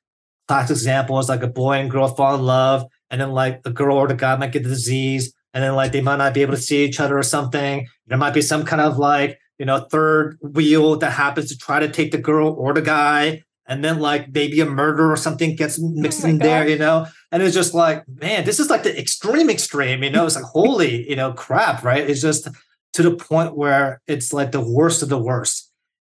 [0.50, 3.70] classic example is like a boy and girl fall in love, and then like the
[3.70, 6.42] girl or the guy might get the disease, and then like they might not be
[6.42, 7.88] able to see each other or something.
[8.08, 11.80] There might be some kind of like, you know, third wheel that happens to try
[11.80, 15.56] to take the girl or the guy and then like maybe a murder or something
[15.56, 16.46] gets oh mixed oh in God.
[16.46, 17.06] there, you know?
[17.32, 20.26] And it's just like, man, this is like the extreme extreme, you know?
[20.26, 22.10] It's like, holy, you know, crap, right?
[22.10, 22.48] It's just,
[22.94, 25.72] to the point where it's like the worst of the worst.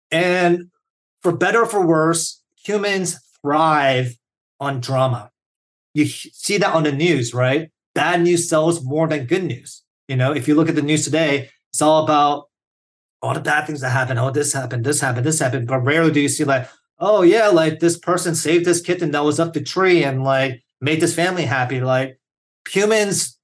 [0.10, 0.72] And
[1.22, 4.18] for better or for worse, humans thrive
[4.60, 5.32] on drama.
[5.94, 7.72] You see that on the news, right?
[7.94, 9.84] Bad news sells more than good news.
[10.08, 12.50] You know, if you look at the news today, it's all about
[13.22, 14.18] all the bad things that happen.
[14.18, 15.68] Oh, this happened, this happened, this happened.
[15.68, 16.68] But rarely do you see like,
[17.00, 20.64] oh yeah, like this person saved this kitten that was up the tree and like
[20.82, 21.80] made this family happy.
[21.80, 22.20] Like
[22.70, 23.38] humans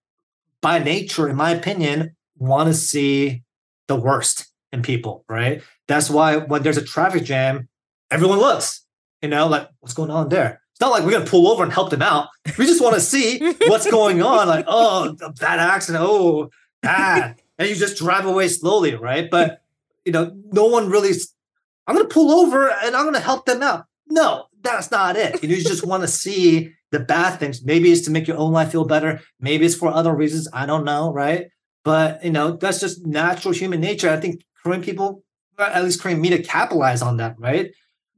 [0.61, 3.43] by nature, in my opinion, want to see
[3.87, 5.61] the worst in people, right?
[5.87, 7.69] That's why when there's a traffic jam,
[8.11, 8.85] everyone looks,
[9.21, 10.61] you know, like what's going on there?
[10.79, 12.29] It's not like we're gonna pull over and help them out.
[12.57, 14.47] We just want to see what's going on.
[14.47, 16.51] Like, oh, that accident, oh,
[16.81, 17.41] bad.
[17.57, 19.29] and you just drive away slowly, right?
[19.29, 19.61] But
[20.05, 21.11] you know, no one really
[21.85, 23.87] I'm gonna pull over and I'm gonna help them out.
[24.07, 25.43] No, that's not it.
[25.43, 27.61] You, know, you just want to see the bad things.
[27.61, 29.19] Maybe it's to make your own life feel better.
[29.41, 30.47] Maybe it's for other reasons.
[30.53, 31.47] I don't know, right?
[31.83, 34.09] But you know, that's just natural human nature.
[34.09, 35.25] I think Korean people,
[35.57, 37.73] at least Korean media, capitalize on that, right?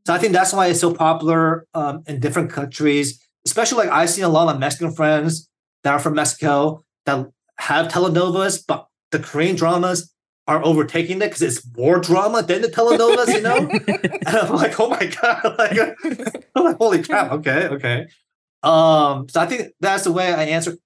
[0.06, 3.20] So I think that's why it's so popular um, in different countries.
[3.45, 5.49] Especially like I've seen a lot of Mexican friends
[5.84, 7.28] that are from Mexico that
[7.58, 10.14] have telenovelas, but the Korean dramas
[10.47, 13.58] are overtaking it because it's more drama than the telenovelas, you know?
[14.28, 15.56] and I'm like, oh my God.
[15.58, 15.78] Like,
[16.56, 17.32] I'm like, holy crap.
[17.32, 18.08] Okay, okay.
[18.64, 20.78] Um, so I think that's the way I answer.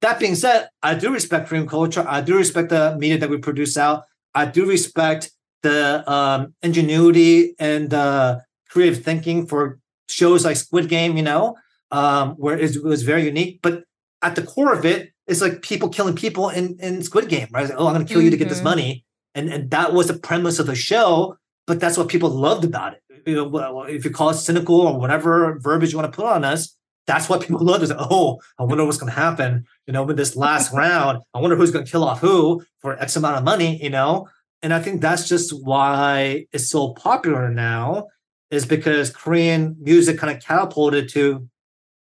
[0.00, 2.04] That being said, I do respect Korean culture.
[2.06, 4.04] I do respect the media that we produce out.
[4.34, 5.30] I do respect
[5.62, 11.56] the um, ingenuity and uh, creative thinking for shows like Squid Game, you know,
[11.90, 13.60] um, where it was very unique.
[13.62, 13.84] But
[14.22, 17.68] at the core of it, it's like people killing people in, in Squid Game, right?
[17.68, 18.26] Like, oh, I'm going to kill mm-hmm.
[18.26, 18.64] you to get this mm-hmm.
[18.64, 19.04] money.
[19.34, 21.36] And, and that was the premise of the show.
[21.66, 23.02] But that's what people loved about it.
[23.26, 26.44] You know, if you call it cynical or whatever verbiage you want to put on
[26.44, 26.74] us,
[27.06, 30.16] that's what people love is oh i wonder what's going to happen you know with
[30.16, 33.44] this last round i wonder who's going to kill off who for x amount of
[33.44, 34.28] money you know
[34.62, 38.06] and i think that's just why it's so popular now
[38.50, 41.48] is because korean music kind of catapulted to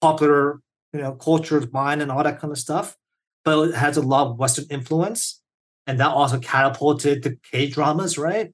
[0.02, 0.60] popular
[0.94, 2.96] you know culture of mind and all that kind of stuff
[3.44, 5.42] but it has a lot of western influence
[5.88, 8.52] and that also catapulted the k dramas right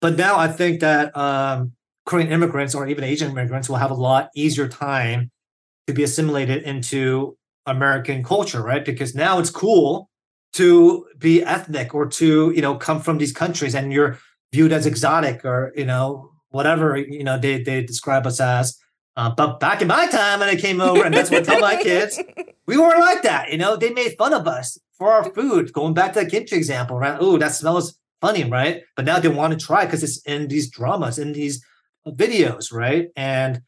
[0.00, 1.72] but now i think that um,
[2.06, 5.30] korean immigrants or even asian immigrants will have a lot easier time
[5.86, 7.36] to be assimilated into
[7.66, 8.84] American culture, right?
[8.84, 10.08] Because now it's cool
[10.54, 14.18] to be ethnic or to, you know, come from these countries and you're
[14.52, 18.78] viewed as exotic or, you know, whatever, you know, they, they describe us as.
[19.16, 21.60] Uh, but back in my time when I came over, and that's what I tell
[21.60, 22.20] my kids,
[22.66, 23.52] we weren't like that.
[23.52, 25.72] You know, they made fun of us for our food.
[25.72, 27.16] Going back to the kimchi example, right?
[27.20, 28.82] Oh, that smells funny, right?
[28.96, 31.64] But now they want to try because it's in these dramas, in these
[32.06, 33.08] videos, right?
[33.14, 33.62] And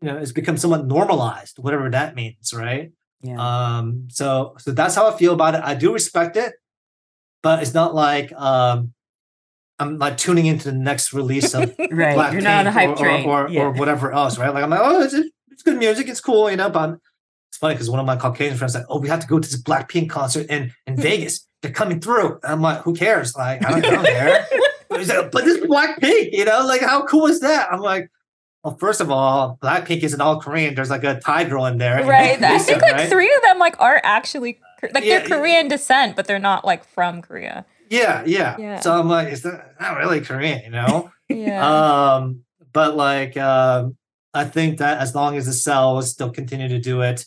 [0.00, 2.92] you know it's become somewhat normalized whatever that means right
[3.22, 3.78] yeah.
[3.78, 5.62] um so so that's how i feel about it.
[5.62, 6.54] I do respect it
[7.42, 8.92] but it's not like um
[9.78, 12.90] i'm like tuning into the next release of right Black you're not on a hype
[12.90, 13.26] or, train.
[13.26, 13.62] or, or, yeah.
[13.62, 14.52] or, whatever else right?
[14.52, 15.14] Like i'm like oh it's,
[15.50, 16.98] it's good music it's cool you know but
[17.48, 19.48] it's funny because one of my caucasian friends like oh we have to go to
[19.48, 21.46] this blackpink concert in in vegas.
[21.60, 22.38] They're coming through.
[22.44, 23.34] And i'm like who cares?
[23.34, 24.46] Like i don't, I don't care.
[24.90, 26.64] But, like, but this blackpink you know?
[26.64, 27.70] Like how cool is that?
[27.70, 28.10] I'm like
[28.68, 30.74] well, first of all, Blackpink isn't all Korean.
[30.74, 32.04] There's like a Thai girl in there.
[32.04, 32.42] Right.
[32.42, 33.08] I think like right?
[33.08, 34.60] three of them like are actually
[34.92, 35.70] like yeah, they're Korean yeah.
[35.70, 37.64] descent, but they're not like from Korea.
[37.88, 38.56] Yeah, yeah.
[38.58, 38.80] yeah.
[38.80, 41.10] So I'm like, is that not really Korean, you know?
[41.30, 42.16] yeah.
[42.16, 42.42] Um,
[42.72, 43.96] but like um
[44.34, 47.24] I think that as long as it sells, they'll continue to do it.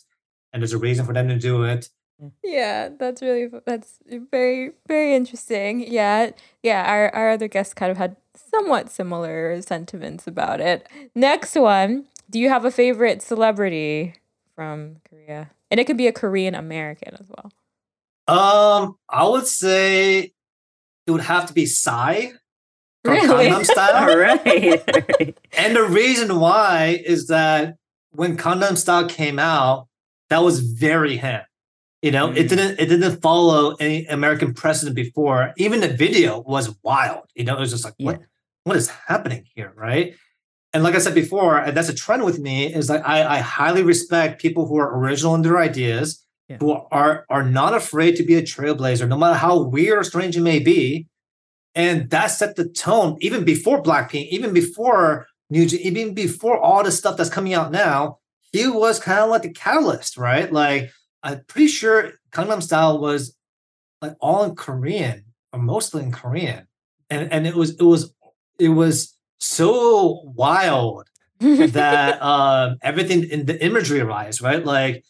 [0.52, 1.88] And there's a reason for them to do it.
[2.44, 3.98] Yeah, that's really that's
[4.30, 5.92] very very interesting.
[5.92, 6.30] Yeah,
[6.62, 6.84] yeah.
[6.84, 10.88] Our our other guests kind of had somewhat similar sentiments about it.
[11.14, 14.14] Next one, do you have a favorite celebrity
[14.54, 15.50] from Korea?
[15.70, 17.52] And it could be a Korean American as well.
[18.28, 20.32] Um, I would say
[21.06, 22.28] it would have to be Psy.
[23.04, 23.48] Really?
[23.48, 24.16] Gangnam Style.
[24.16, 25.36] right.
[25.56, 27.76] and the reason why is that
[28.10, 29.88] when Gangnam Style came out,
[30.30, 31.40] that was very him.
[32.02, 32.36] You know, mm.
[32.36, 35.52] it didn't it didn't follow any American precedent before.
[35.56, 37.30] Even the video was wild.
[37.34, 38.06] You know, it was just like, yeah.
[38.06, 38.20] what
[38.64, 40.14] what is happening here, right?
[40.74, 43.38] And like I said before, and that's a trend with me, is like I, I
[43.38, 46.56] highly respect people who are original in their ideas, yeah.
[46.58, 50.36] who are are not afraid to be a trailblazer, no matter how weird or strange
[50.36, 51.06] it may be.
[51.74, 56.90] And that set the tone even before Blackpink, even before New even before all the
[56.90, 58.18] stuff that's coming out now.
[58.52, 60.52] He was kind of like the catalyst, right?
[60.52, 60.90] Like
[61.22, 63.36] I'm pretty sure Gangnam Style was
[64.00, 66.66] like all in Korean or mostly in Korean,
[67.10, 68.14] and and it was it was
[68.58, 71.08] it was so wild
[71.40, 75.04] that um everything in the imagery rise right like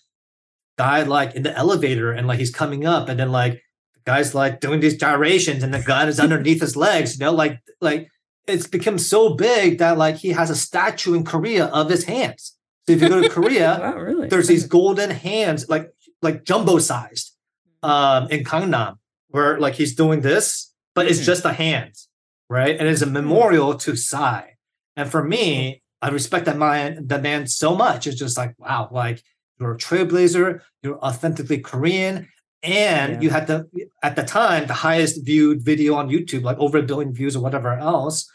[0.78, 3.62] guy like in the elevator and like he's coming up and then like
[4.04, 7.60] guy's like doing these gyrations and the gun is underneath his legs, you know, like
[7.80, 8.08] like
[8.46, 12.56] it's become so big that like he has a statue in Korea of his hands.
[12.86, 14.28] So if you go to Korea, wow, really?
[14.28, 15.92] there's these golden hands, like
[16.22, 17.36] like jumbo sized,
[17.82, 18.96] um, in Gangnam,
[19.28, 21.26] where like he's doing this, but it's mm-hmm.
[21.26, 21.94] just a hand,
[22.48, 22.76] right?
[22.78, 23.12] And it's a hmm.
[23.12, 24.42] memorial to Psy.
[24.96, 28.06] And for me, I respect that man, that man so much.
[28.06, 29.22] It's just like, wow, like
[29.58, 32.28] you're a trailblazer, you're authentically Korean,
[32.62, 33.20] and yeah.
[33.20, 33.68] you had the
[34.02, 37.40] at the time the highest viewed video on YouTube, like over a billion views or
[37.40, 38.30] whatever else.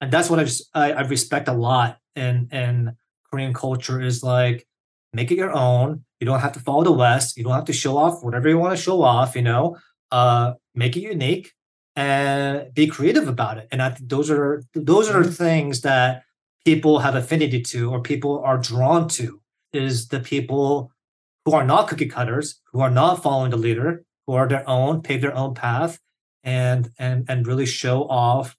[0.00, 2.96] And that's what I just, I, I respect a lot in in
[3.30, 4.66] Korean culture is like
[5.14, 6.04] make it your own.
[6.20, 7.36] You don't have to follow the West.
[7.36, 9.34] You don't have to show off whatever you want to show off.
[9.36, 9.76] You know,
[10.10, 11.52] uh, make it unique
[11.96, 13.68] and be creative about it.
[13.70, 15.30] And I think those are those are mm-hmm.
[15.30, 16.24] things that
[16.64, 19.40] people have affinity to or people are drawn to.
[19.72, 20.92] Is the people
[21.44, 25.02] who are not cookie cutters, who are not following the leader, who are their own,
[25.02, 25.98] pave their own path,
[26.42, 28.56] and and and really show off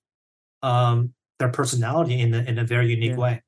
[0.62, 3.18] um, their personality in a, in a very unique yeah.
[3.18, 3.42] way.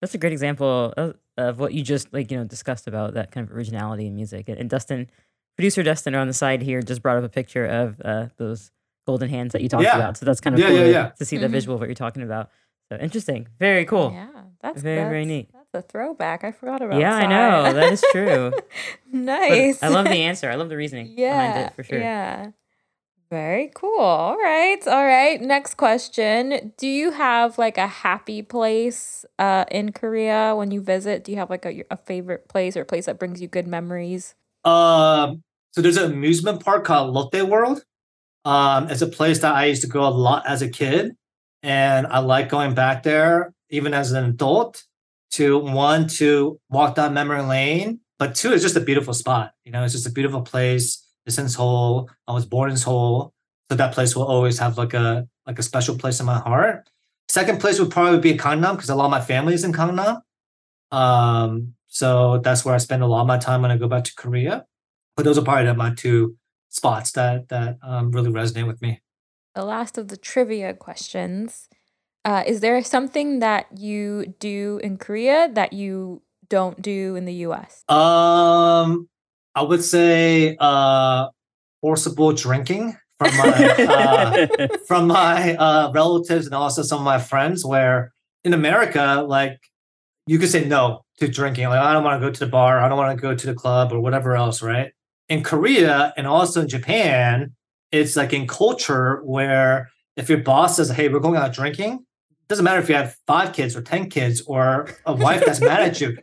[0.00, 0.94] That's a great example
[1.38, 4.14] of, of, what you just like you know discussed about that kind of originality in
[4.14, 4.48] music.
[4.48, 5.08] And, and Dustin,
[5.56, 8.70] producer Dustin, on the side here just brought up a picture of uh, those
[9.06, 9.96] golden hands that you talked yeah.
[9.96, 10.16] about.
[10.16, 11.42] So that's kind of yeah, cool yeah, to see mm-hmm.
[11.44, 12.50] the visual of what you're talking about.
[12.90, 14.12] So interesting, very cool.
[14.12, 14.28] Yeah,
[14.62, 16.44] that's very that's, very neat That's a throwback.
[16.44, 17.00] I forgot about.
[17.00, 18.52] Yeah, I know that is true.
[19.12, 19.78] nice.
[19.80, 20.50] But I love the answer.
[20.50, 21.98] I love the reasoning yeah, behind it for sure.
[21.98, 22.50] Yeah.
[23.30, 24.00] Very cool.
[24.00, 24.78] All right.
[24.86, 25.40] All right.
[25.40, 26.72] Next question.
[26.78, 31.24] Do you have like a happy place uh, in Korea when you visit?
[31.24, 33.66] Do you have like a, a favorite place or a place that brings you good
[33.66, 34.34] memories?
[34.64, 37.82] Um, so there's an amusement park called Lotte World.
[38.46, 41.12] Um, it's a place that I used to go a lot as a kid,
[41.62, 44.84] and I like going back there even as an adult
[45.32, 49.52] to one to walk down memory lane, but two it's just a beautiful spot.
[49.64, 51.04] You know, it's just a beautiful place.
[51.28, 52.10] It's in Seoul.
[52.26, 53.34] I was born in Seoul,
[53.70, 56.88] so that place will always have like a like a special place in my heart.
[57.28, 59.72] Second place would probably be in Gangnam because a lot of my family is in
[59.72, 60.22] Gangnam.
[60.90, 64.04] Um, so that's where I spend a lot of my time when I go back
[64.04, 64.64] to Korea.
[65.16, 66.36] But those are probably my two
[66.70, 69.02] spots that that um, really resonate with me.
[69.54, 71.68] The last of the trivia questions.
[72.24, 77.34] Uh, is there something that you do in Korea that you don't do in the
[77.46, 77.84] US?
[77.88, 79.08] Um,
[79.54, 81.28] I would say uh,
[81.80, 87.64] forcible drinking from my uh, from my uh, relatives and also some of my friends.
[87.64, 88.12] Where
[88.44, 89.58] in America, like
[90.26, 91.68] you could say no to drinking.
[91.68, 93.46] Like I don't want to go to the bar, I don't want to go to
[93.46, 94.92] the club or whatever else, right?
[95.28, 97.52] In Korea and also in Japan,
[97.92, 102.04] it's like in culture where if your boss says, "Hey, we're going out drinking,"
[102.48, 105.82] doesn't matter if you have five kids or 10 kids or a wife that's mad
[105.82, 106.16] at you.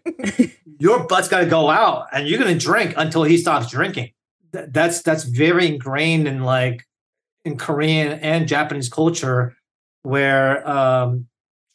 [0.79, 4.11] Your butt's got to go out and you're going to drink until he stops drinking.
[4.51, 6.83] that's, that's very ingrained in like
[7.45, 9.55] in Korean and Japanese culture
[10.03, 11.27] where um,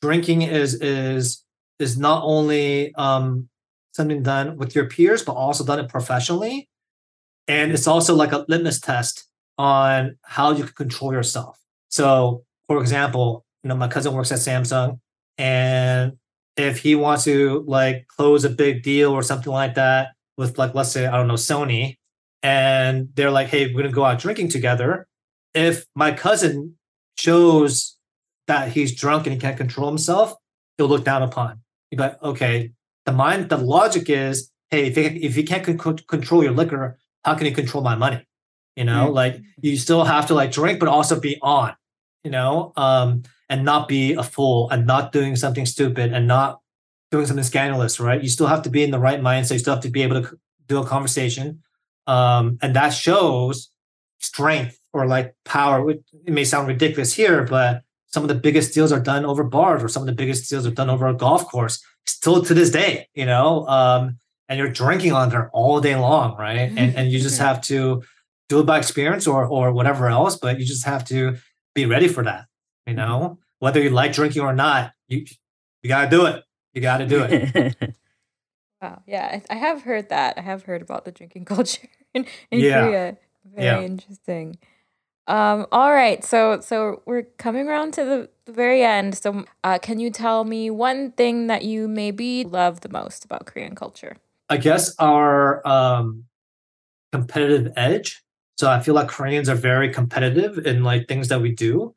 [0.02, 1.42] drinking is, is,
[1.78, 3.48] is not only um,
[3.92, 6.68] something done with your peers, but also done it professionally.
[7.48, 9.26] And it's also like a litmus test
[9.56, 11.58] on how you can control yourself.
[11.88, 14.98] So, for example, you know, my cousin works at Samsung,
[15.38, 16.12] and
[16.56, 20.74] if he wants to like close a big deal or something like that with like
[20.74, 21.96] let's say I don't know Sony,
[22.42, 25.06] and they're like, hey, we're gonna go out drinking together.
[25.54, 26.76] If my cousin
[27.16, 27.96] shows
[28.46, 30.34] that he's drunk and he can't control himself,
[30.76, 31.60] he'll look down upon.
[31.90, 32.72] You'd be like, okay,
[33.04, 36.98] the mind, the logic is, hey, if he, if he can't con- control your liquor,
[37.24, 38.24] how can you control my money?
[38.76, 39.14] You know, mm-hmm.
[39.14, 41.74] like you still have to like drink, but also be on.
[42.24, 46.60] You know, um, and not be a fool and not doing something stupid and not
[47.10, 48.22] doing something scandalous, right?
[48.22, 49.54] You still have to be in the right mindset.
[49.54, 51.60] You still have to be able to do a conversation.
[52.06, 53.70] Um, and that shows
[54.20, 55.90] strength or like power.
[55.90, 59.82] It may sound ridiculous here, but some of the biggest deals are done over bars
[59.82, 62.70] or some of the biggest deals are done over a golf course still to this
[62.70, 63.66] day, you know?
[63.66, 64.18] Um,
[64.48, 66.72] and you're drinking on there all day long, right?
[66.76, 68.02] And, and you just have to
[68.48, 71.36] do it by experience or, or whatever else, but you just have to
[71.74, 72.46] be ready for that.
[72.86, 73.08] You mm-hmm.
[73.08, 75.24] know, whether you like drinking or not, you
[75.82, 76.42] you got to do it.
[76.74, 77.94] You got to do it.
[78.82, 79.02] wow.
[79.06, 80.36] Yeah, I have heard that.
[80.36, 82.80] I have heard about the drinking culture in, in yeah.
[82.82, 83.16] Korea.
[83.54, 83.82] Very yeah.
[83.82, 84.58] interesting.
[85.26, 89.16] Um, all right, so so we're coming around to the, the very end.
[89.16, 93.46] So, uh, can you tell me one thing that you maybe love the most about
[93.46, 94.16] Korean culture?
[94.48, 96.24] I guess our um,
[97.12, 98.22] competitive edge.
[98.58, 101.94] So I feel like Koreans are very competitive in like things that we do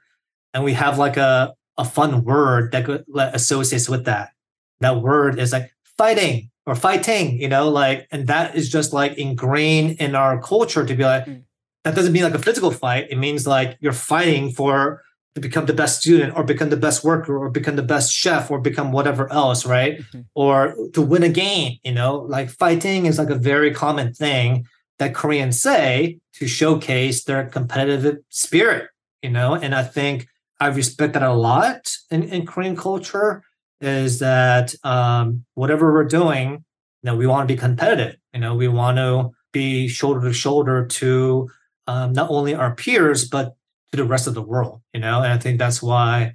[0.53, 4.30] and we have like a a fun word that associates with that.
[4.81, 9.17] That word is like fighting or fighting, you know, like, and that is just like
[9.17, 11.43] ingrained in our culture to be like, mm.
[11.84, 13.07] that doesn't mean like a physical fight.
[13.09, 15.03] It means like you're fighting for
[15.35, 18.51] to become the best student or become the best worker or become the best chef
[18.51, 19.99] or become whatever else, right?
[19.99, 20.21] Mm-hmm.
[20.35, 24.67] Or to win a game, you know, like fighting is like a very common thing
[24.99, 28.89] that Koreans say to showcase their competitive spirit,
[29.23, 30.27] you know, and I think
[30.64, 33.44] I respect that a lot in, in Korean culture
[33.81, 38.56] is that um, whatever we're doing, you know, we want to be competitive, you know,
[38.56, 41.49] we want to be shoulder to shoulder to
[41.88, 43.56] um, not only our peers, but
[43.91, 46.31] to the rest of the world, you know, and I think that's why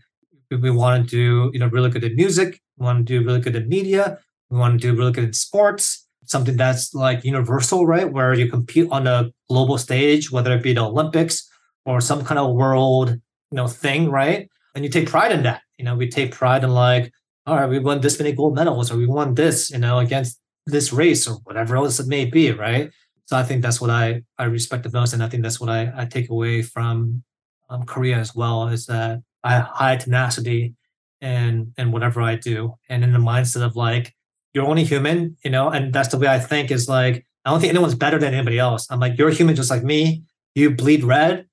[0.50, 2.60] we want to do, you know, really good at music.
[2.76, 4.18] We want to do really good at media.
[4.50, 8.12] We want to do really good in sports, something that's like universal, right?
[8.12, 11.48] Where you compete on a global stage, whether it be the Olympics
[11.86, 13.18] or some kind of world,
[13.50, 14.48] you know, thing, right?
[14.74, 15.62] And you take pride in that.
[15.78, 17.12] You know, we take pride in like,
[17.46, 20.38] all right, we won this many gold medals, or we won this, you know, against
[20.66, 22.90] this race or whatever else it may be, right?
[23.24, 25.70] So I think that's what I I respect the most, and I think that's what
[25.70, 27.22] I, I take away from
[27.70, 30.74] um, Korea as well is that I have high tenacity
[31.20, 34.14] and and whatever I do, and in the mindset of like
[34.54, 37.60] you're only human, you know, and that's the way I think is like I don't
[37.60, 38.86] think anyone's better than anybody else.
[38.90, 40.22] I'm like you're human just like me.
[40.54, 41.47] You bleed red.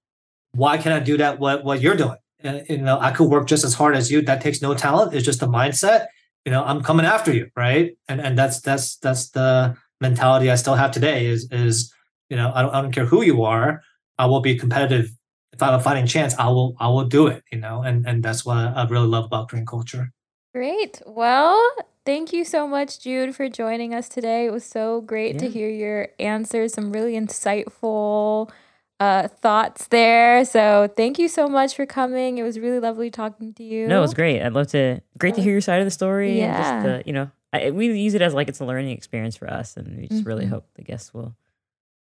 [0.55, 1.39] Why can't I do that?
[1.39, 2.17] What what you're doing?
[2.41, 4.21] And, you know, I could work just as hard as you.
[4.21, 5.13] That takes no talent.
[5.13, 6.07] It's just a mindset.
[6.45, 7.97] You know, I'm coming after you, right?
[8.07, 11.25] And and that's that's that's the mentality I still have today.
[11.25, 11.93] Is is
[12.29, 13.81] you know I don't I don't care who you are.
[14.17, 15.11] I will be competitive
[15.55, 18.05] if I have a fighting chance, I will I will do it, you know, and
[18.05, 20.11] and that's what I really love about Korean culture.
[20.53, 21.01] Great.
[21.05, 21.59] Well,
[22.05, 24.45] thank you so much, June, for joining us today.
[24.45, 25.41] It was so great yeah.
[25.41, 28.51] to hear your answers, some really insightful
[28.99, 30.45] uh, thoughts there.
[30.45, 32.37] So thank you so much for coming.
[32.37, 33.87] It was really lovely talking to you.
[33.87, 34.41] No, it was great.
[34.41, 35.01] I'd love to.
[35.17, 36.39] Great to hear your side of the story.
[36.39, 36.55] Yeah.
[36.55, 39.35] And just to, you know, I, we use it as like it's a learning experience
[39.37, 40.29] for us, and we just mm-hmm.
[40.29, 41.35] really hope the guests will,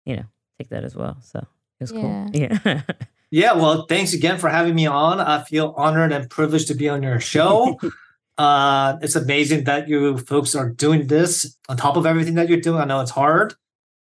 [0.04, 0.24] you know,
[0.58, 1.18] take that as well.
[1.22, 1.46] So it
[1.80, 2.00] was yeah.
[2.00, 2.30] cool.
[2.32, 2.82] Yeah.
[3.34, 5.18] Yeah, well, thanks again for having me on.
[5.18, 7.80] I feel honored and privileged to be on your show.
[8.38, 12.60] uh, it's amazing that you folks are doing this on top of everything that you're
[12.60, 12.80] doing.
[12.80, 13.54] I know it's hard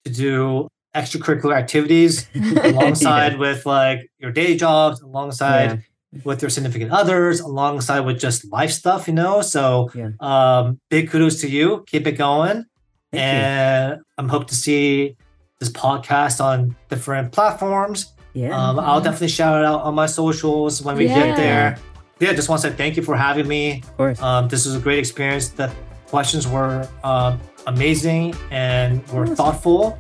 [0.04, 2.28] to do extracurricular activities
[2.64, 3.38] alongside yeah.
[3.40, 6.22] with like your day jobs, alongside yeah.
[6.24, 9.42] with your significant others, alongside with just life stuff, you know.
[9.42, 10.10] So yeah.
[10.20, 11.84] um, big kudos to you.
[11.88, 12.66] Keep it going.
[13.12, 14.06] Thank and you.
[14.18, 15.18] I'm hope to see
[15.60, 18.70] this podcast on different platforms yeah.
[18.70, 21.78] Um, I'll definitely shout it out on my socials when we get there.
[22.20, 23.80] Yeah, just want to say thank you for having me.
[23.82, 24.22] Of course.
[24.22, 25.50] Um, this was a great experience.
[25.50, 25.72] The
[26.06, 27.38] questions were uh,
[27.68, 30.00] amazing and were thoughtful,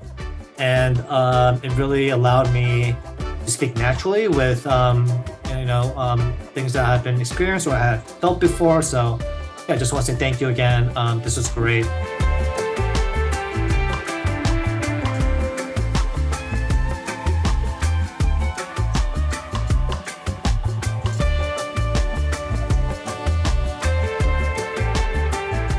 [0.61, 5.07] and um, it really allowed me to speak naturally with um,
[5.49, 8.83] you know um, things that I've been experienced or I have felt before.
[8.83, 9.19] So,
[9.67, 10.95] yeah, just want to say thank you again.
[10.95, 11.85] Um, this was great.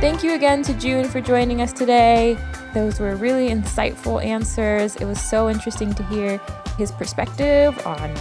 [0.01, 2.37] Thank you again to June for joining us today.
[2.75, 4.97] Those were really insightful answers.
[4.97, 6.41] It was so interesting to hear
[6.79, 8.15] his perspective on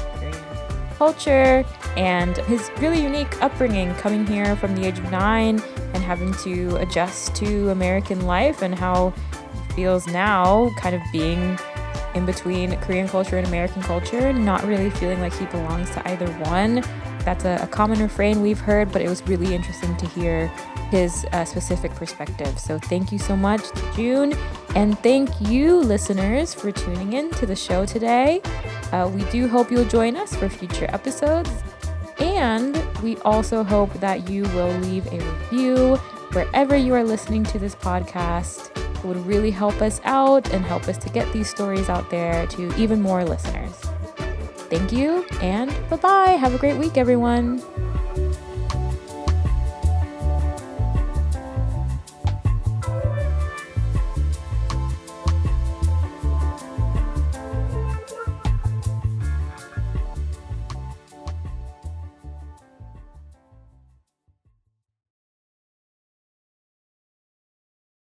[0.98, 1.65] culture
[1.98, 5.60] and his really unique upbringing coming here from the age of nine
[5.94, 9.11] and having to adjust to American life and how
[9.53, 11.57] he feels now kind of being
[12.14, 16.28] in between Korean culture and American culture, not really feeling like he belongs to either
[16.44, 16.84] one.
[17.23, 20.48] That's a, a common refrain we've heard, but it was really interesting to hear
[20.89, 22.60] his uh, specific perspective.
[22.60, 23.61] So thank you so much
[23.95, 24.34] June.
[24.76, 28.41] And thank you, listeners, for tuning in to the show today.
[28.91, 31.49] Uh, we do hope you'll join us for future episodes.
[32.19, 35.95] And we also hope that you will leave a review
[36.34, 38.69] wherever you are listening to this podcast.
[38.98, 42.45] It would really help us out and help us to get these stories out there
[42.48, 43.81] to even more listeners.
[44.72, 46.31] Thank you and bye bye.
[46.39, 47.61] Have a great week, everyone.